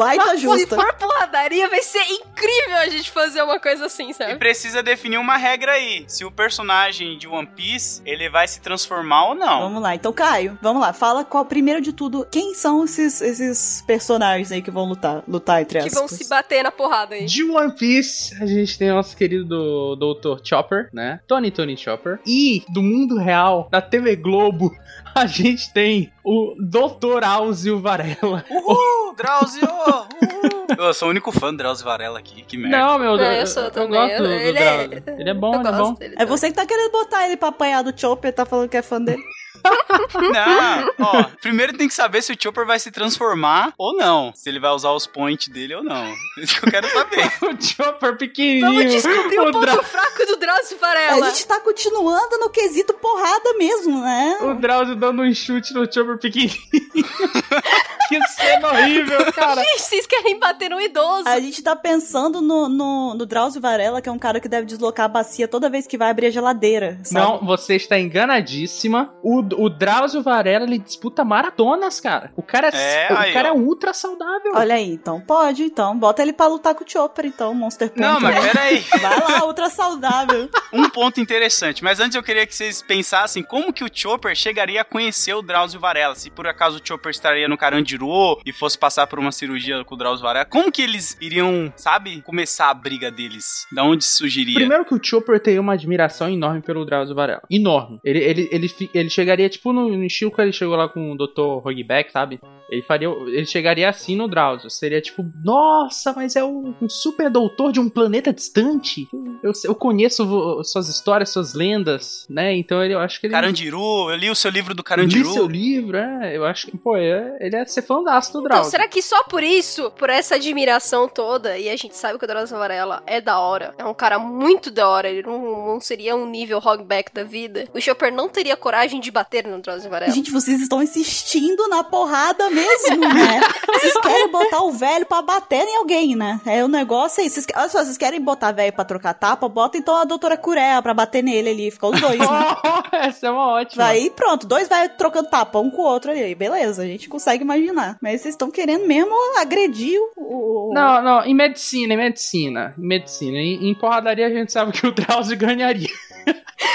[0.00, 0.76] Baita Se justa.
[0.76, 4.36] for porradaria, porradaria, vai ser incrível a gente fazer uma coisa assim, E sabe?
[4.36, 6.04] precisa definir uma regra aí.
[6.08, 9.60] Se o personagem de One Piece, ele vai se transformar ou não.
[9.60, 13.82] Vamos lá, então Caio, vamos lá, fala qual, primeiro de tudo, quem são esses, esses
[13.86, 15.98] personagens aí que vão lutar, lutar entre Que aspas?
[15.98, 17.26] vão se bater na porrada aí.
[17.26, 20.40] De One Piece, a gente tem o nosso querido Dr.
[20.44, 21.20] Chopper, né?
[21.26, 22.20] Tony Tony Chopper.
[22.26, 24.74] E do mundo real, da TV Globo,
[25.14, 27.24] a gente tem o Dr.
[27.24, 28.44] Alzio Varela.
[28.50, 29.62] Uhul, Drauzio!
[29.66, 30.66] Uhul.
[30.78, 32.76] Eu sou o único fã do Drauzio Varela aqui, que merda.
[32.78, 33.38] Não, meu Deus.
[33.40, 34.84] eu sou eu também, gosto do, do ele é-.
[35.18, 35.94] Ele é bom, Eu ele é bom.
[35.94, 36.26] dele É também.
[36.26, 39.00] você que tá querendo botar ele pra apanhar do Chopper, tá falando que é fã
[39.00, 39.22] dele.
[40.14, 44.32] Não, ó, primeiro tem que saber se o Chopper vai se transformar ou não.
[44.34, 46.12] Se ele vai usar os points dele ou não.
[46.38, 47.30] Isso que eu quero saber.
[47.50, 48.66] O Chopper pequenininho.
[48.74, 51.30] Vamos descobrir o, ponto Dra- fraco do Drauzio A Varela.
[51.30, 54.38] gente tá continuando no quesito porrada mesmo, né?
[54.42, 56.60] O Drauzio dando um chute no Chopper pequenininho.
[58.08, 59.62] que cena horrível, cara.
[59.62, 61.28] Gente, vocês querem bater no idoso.
[61.28, 64.66] A gente tá pensando no, no, no Drauzio Varela, que é um cara que deve
[64.66, 67.24] deslocar a bacia toda vez que vai abrir a geladeira, sabe?
[67.26, 69.12] Não, você está enganadíssima.
[69.22, 72.32] O, o Drauzio Varela, ele disputa maratonas, cara.
[72.36, 74.52] O cara é, É, o aí, cara é ultra saudável.
[74.54, 75.98] Olha aí, então pode, então.
[75.98, 78.00] Bota ele pra lutar com o Chopper, então, Monster Point.
[78.00, 78.52] Não, mas né?
[78.52, 78.78] peraí.
[79.00, 80.48] Vai lá, ultra saudável.
[80.72, 81.82] Um ponto interessante.
[81.82, 85.42] Mas antes eu queria que vocês pensassem como que o Chopper chegaria a conhecer o
[85.42, 86.14] Drauzio Varela.
[86.14, 89.94] Se por acaso o Chopper estaria no Carandiru e fosse passar por uma cirurgia com
[89.94, 90.44] o Drauzio Varela.
[90.44, 93.66] Como que eles iriam, sabe, começar a briga deles?
[93.72, 94.54] Da onde surgiria?
[94.54, 97.42] Primeiro que o Chopper tem uma admiração enorme pelo Drauzio Varela.
[97.50, 97.98] Enorme.
[98.04, 101.16] Ele, ele, ele, fi- ele chegaria, tipo, no, no que ele chegou lá com o
[101.16, 101.66] Dr.
[101.66, 102.40] Hogback, sabe?
[102.70, 103.08] Ele faria.
[103.08, 104.70] Ele chegaria assim no Drauzio.
[104.70, 109.08] Seria tipo, nossa, mas é um, um super doutor de um planeta distante.
[109.42, 112.54] Eu, eu conheço vo- suas histórias, suas lendas, né?
[112.54, 113.34] Então ele, eu acho que ele.
[113.34, 115.32] Carandiru, eu li o seu livro do Li Carandiru.
[115.32, 116.36] seu livro, é.
[116.36, 118.70] Eu acho que, pô, é- ele é ser fãzaço do Então, Drauzio.
[118.70, 122.28] será que só por isso, por essa admiração toda, e a gente sabe que o
[122.28, 126.14] Drauzio Varela é da hora, é um cara muito da hora, ele não, não seria
[126.14, 130.12] um nível hogback da vida, o Chopper não teria coragem de bater no Drauzio Varela.
[130.12, 132.59] Gente, vocês estão insistindo na porrada mesmo,
[133.14, 133.40] né?
[133.72, 136.40] Vocês querem botar o velho pra bater em alguém, né?
[136.46, 137.28] É o negócio aí.
[137.30, 139.48] Vocês, olha só, vocês querem botar velho pra trocar tapa?
[139.48, 141.70] Bota então a doutora Curea pra bater nele ali.
[141.70, 142.26] Fica os dois, né?
[142.92, 143.84] Essa é uma ótima.
[143.86, 146.34] Aí pronto, dois vai trocando tapa, um com o outro ali.
[146.34, 147.96] Beleza, a gente consegue imaginar.
[148.00, 150.70] Mas vocês estão querendo mesmo agredir o.
[150.70, 152.74] o- Não, não, em medicina, em medicina.
[152.78, 153.38] Em medicina.
[153.38, 155.88] Em, em porradaria a gente sabe que o Drauzio ganharia.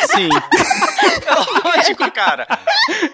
[0.07, 0.29] Sim.
[1.25, 2.47] É lógico, cara.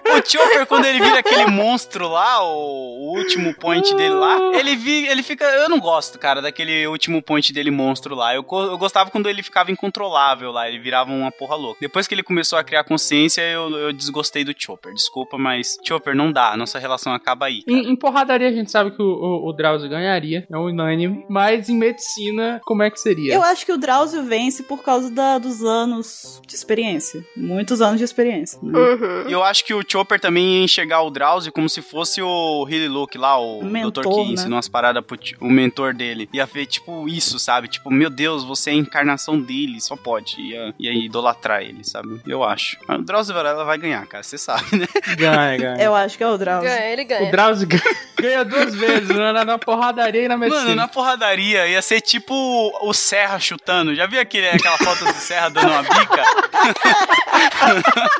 [0.06, 5.08] O Chopper, quando ele vira aquele monstro lá, o, último point dele lá, ele, vi,
[5.08, 5.46] ele fica.
[5.46, 8.34] Eu não gosto, cara, daquele último point dele monstro lá.
[8.36, 11.80] Eu, eu gostava quando ele ficava incontrolável lá, ele virava uma porra louca.
[11.82, 14.94] Depois que ele começou a criar consciência, eu, eu desgostei do Chopper.
[14.94, 17.64] Desculpa, mas Chopper não dá, nossa relação acaba aí.
[17.68, 21.26] Em, em porradaria a gente sabe que o, o, o Drauzio ganharia, é unânime.
[21.30, 23.34] Mas em medicina, como é que seria?
[23.34, 27.24] Eu acho que o Drauzio vence por causa da- dos anos de experiência.
[27.36, 28.60] Muitos anos de experiência.
[28.62, 28.78] né?
[28.78, 29.30] Uhum.
[29.30, 32.66] E eu acho que o Chopper também ia enxergar o Drauzio como se fosse o
[32.70, 34.34] Hilly Luke lá, o, O mentor, doutor que né?
[34.34, 36.30] ensinou umas paradas pro o mentor dele.
[36.34, 37.68] Ia ver, tipo, isso, sabe?
[37.68, 40.40] Tipo, meu Deus, você é a encarnação dele, só pode.
[40.42, 42.22] Ia, ia idolatrar ele, sabe?
[42.28, 42.78] Eu acho.
[42.88, 44.88] Mas o Drauzio Varela vai ganhar, cara, você sabe, né?
[45.18, 45.84] Ganha, ganha.
[45.84, 46.70] Eu acho que é o Drauzio.
[46.70, 47.32] Ganha, ele O ganha.
[47.32, 47.84] Drauzio ganha,
[48.20, 50.64] ganha duas vezes, na, na porradaria e na medicina.
[50.66, 53.94] Mano, na porradaria ia ser tipo o, o Serra chutando.
[53.96, 56.24] Já viu aquele, aquela foto do Serra dando uma bica?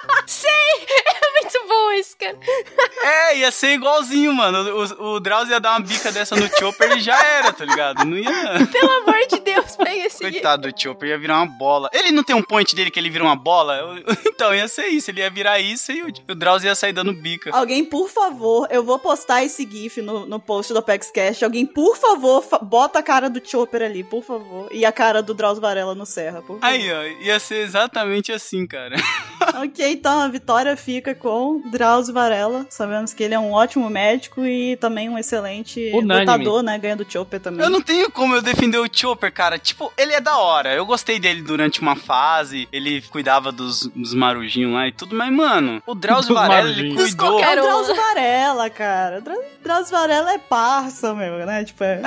[1.22, 2.38] É muito bom isso, cara.
[3.04, 4.86] É, ia ser igualzinho, mano.
[5.00, 8.06] O, o Drauzio ia dar uma bica dessa no Chopper e já era, tá ligado?
[8.06, 8.68] Não ia.
[8.68, 10.20] Pelo amor de Deus, pega esse.
[10.20, 11.90] Coitado do Chopper, ia virar uma bola.
[11.94, 14.00] Ele não tem um point dele que ele vira uma bola?
[14.42, 15.12] Então, ia ser isso.
[15.12, 17.52] Ele ia virar isso e o, o Drauzio ia sair dando bica.
[17.54, 21.44] Alguém, por favor, eu vou postar esse GIF no, no post do ApexCast.
[21.46, 24.68] Alguém, por favor, fa- bota a cara do Chopper ali, por favor.
[24.72, 26.66] E a cara do Drauzio Varela no Serra, por favor.
[26.66, 28.96] Aí, ó, ia ser exatamente assim, cara.
[29.64, 32.66] ok, então a vitória fica com Drauzio Varela.
[32.70, 36.20] Sabemos que ele é um ótimo médico e também um excelente Unânime.
[36.32, 36.78] lutador, né?
[36.78, 37.64] Ganha do Chopper também.
[37.64, 39.58] Eu não tenho como eu defender o Chopper, cara.
[39.58, 40.74] Tipo, ele é da hora.
[40.74, 42.68] Eu gostei dele durante uma fase.
[42.72, 45.16] Ele cuidava dos, dos marujinhos lá e tudo.
[45.16, 47.06] Mas, mano, o Drauzio Varela, ele cuidou.
[47.08, 47.64] É qualquer o.
[47.64, 49.22] Drauzio Varela, cara.
[49.22, 51.64] Dra- Drauzio Varela é parça, meu, né?
[51.64, 52.02] Tipo, é...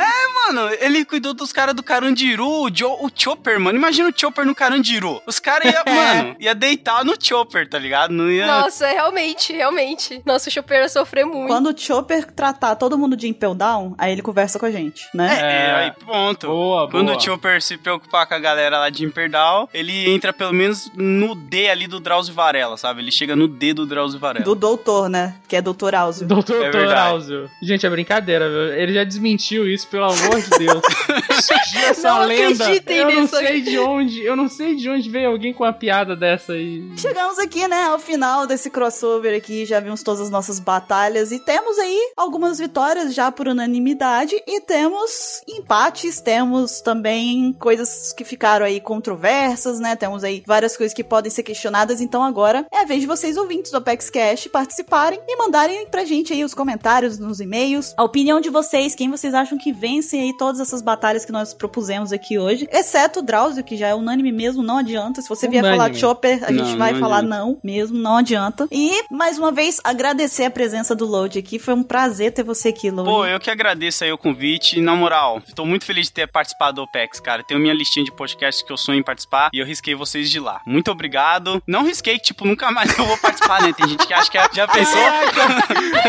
[0.46, 3.78] Mano, ele cuidou dos caras do Carandiru, o, Jo- o Chopper, mano.
[3.78, 5.22] Imagina o Chopper no Carandiru.
[5.26, 7.68] Os caras iam, mano, ia deitar no Chopper.
[7.68, 8.10] Tá ligado?
[8.12, 8.46] Não ia.
[8.46, 10.20] Nossa, realmente, realmente.
[10.24, 11.48] Nossa, o Chopper ia sofrer muito.
[11.48, 15.08] Quando o Chopper tratar todo mundo de Impel Down, aí ele conversa com a gente,
[15.14, 15.38] né?
[15.40, 15.72] É, É.
[15.84, 16.46] aí pronto.
[16.46, 17.16] Boa, Quando boa.
[17.16, 21.34] o Chopper se preocupar com a galera lá de Imperdal, ele entra pelo menos no
[21.34, 23.00] D ali do Drauzio Varela, sabe?
[23.00, 24.44] Ele chega no D do Drauzio Varela.
[24.44, 25.36] Do doutor, né?
[25.48, 26.26] Que é doutor Áuzio.
[26.26, 27.10] Doutor É verdade.
[27.12, 27.50] Áuzio.
[27.62, 28.74] Gente, é brincadeira, viu?
[28.74, 30.82] Ele já desmentiu isso, pelo amor de Deus.
[31.42, 32.64] Surgiu essa Não lenda.
[32.64, 33.36] acreditem Eu não nisso.
[33.36, 36.82] sei de onde, eu não sei de onde veio alguém com uma piada dessa aí.
[36.96, 41.38] Chegamos aqui, né, ao final desse crossover aqui, já vimos todas as nossas batalhas e
[41.38, 48.64] temos aí algumas vitórias já por unanimidade e temos empates, temos também coisas que ficaram
[48.66, 49.96] aí controversas, né?
[49.96, 53.36] Temos aí várias coisas que podem ser questionadas, então agora é a vez de vocês
[53.36, 58.04] ouvintes do Apex Cash participarem e mandarem pra gente aí os comentários nos e-mails, a
[58.04, 62.12] opinião de vocês, quem vocês acham que vence aí todas essas batalhas que nós propusemos
[62.12, 65.62] aqui hoje, exceto o Drauzio, que já é unânime mesmo, não adianta, se você vier
[65.62, 65.78] Unânime.
[65.78, 67.36] falar de Chopper, a Não, gente vai não falar adianta.
[67.36, 68.68] não mesmo, não adianta.
[68.70, 71.58] E, mais uma vez, agradecer a presença do Load aqui.
[71.58, 73.08] Foi um prazer ter você aqui, Load.
[73.08, 74.80] Pô, eu que agradeço aí o convite.
[74.80, 77.42] Na moral, tô muito feliz de ter participado do OPEX, cara.
[77.44, 80.38] Tenho minha listinha de podcasts que eu sonho em participar e eu risquei vocês de
[80.40, 80.60] lá.
[80.66, 81.62] Muito obrigado.
[81.66, 83.72] Não risquei, tipo, nunca mais eu vou participar, né?
[83.72, 85.00] Tem gente que acha que já pensou.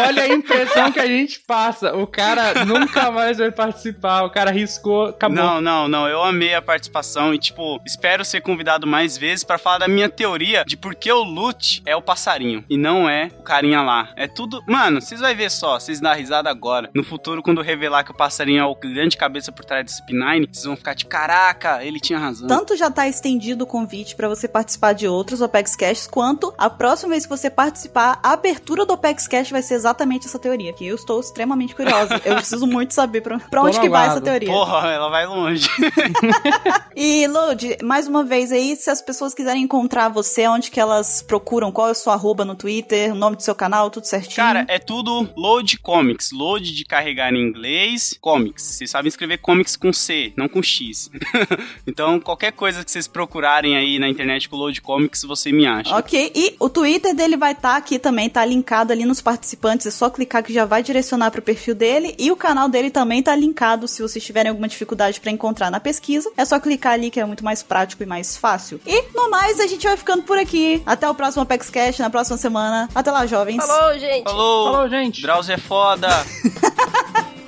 [0.08, 1.96] Olha a impressão que a gente passa.
[1.96, 4.24] O cara nunca mais vai participar.
[4.24, 5.36] O cara riscou, acabou.
[5.36, 6.08] Não, não, não.
[6.08, 10.10] Eu amei a participação e, tipo, espero ser convidado mais vezes pra falar da minha
[10.10, 14.10] teoria de por que o Lute é o passarinho e não é o carinha lá.
[14.16, 14.62] É tudo.
[14.68, 16.90] Mano, vocês vão ver só, vocês dão risada agora.
[16.94, 20.06] No futuro, quando eu revelar que o passarinho é o grande cabeça por trás desse
[20.06, 22.48] P9, vocês vão ficar tipo, caraca, ele tinha razão.
[22.48, 26.70] Tanto já tá estendido o convite pra você participar de outros Opex Cash, quanto a
[26.70, 30.74] próxima vez que você participar, a abertura do Opex Cash vai ser exatamente essa teoria,
[30.74, 32.22] que eu estou extremamente curiosa.
[32.24, 34.50] Eu preciso muito saber pra, pra onde que vai essa teoria.
[34.50, 35.70] Porra, ela vai longe.
[36.98, 41.22] E, Load, mais uma vez aí, se as pessoas quiserem encontrar você, onde que elas
[41.22, 41.70] procuram?
[41.70, 44.38] Qual é o seu arroba no Twitter, o nome do seu canal, tudo certinho?
[44.38, 46.32] Cara, é tudo load comics.
[46.32, 48.64] Load de carregar em inglês, comics.
[48.64, 51.12] Vocês sabem escrever comics com C, não com X.
[51.86, 55.94] então, qualquer coisa que vocês procurarem aí na internet com load comics, você me acha.
[55.98, 59.92] Ok, e o Twitter dele vai estar aqui também, tá linkado ali nos participantes, é
[59.92, 63.36] só clicar que já vai direcionar pro perfil dele, e o canal dele também tá
[63.36, 64.85] linkado, se vocês tiverem alguma dificuldade
[65.22, 68.38] pra encontrar na pesquisa, é só clicar ali que é muito mais prático e mais
[68.38, 68.80] fácil.
[68.86, 70.82] E, no mais, a gente vai ficando por aqui.
[70.86, 72.90] Até o próximo Apex Cash, na próxima semana.
[72.94, 73.66] Até lá, jovens.
[73.66, 74.24] Falou, gente.
[74.24, 74.72] Falou!
[74.72, 75.22] Falou, gente.
[75.22, 76.08] Drauzio é foda!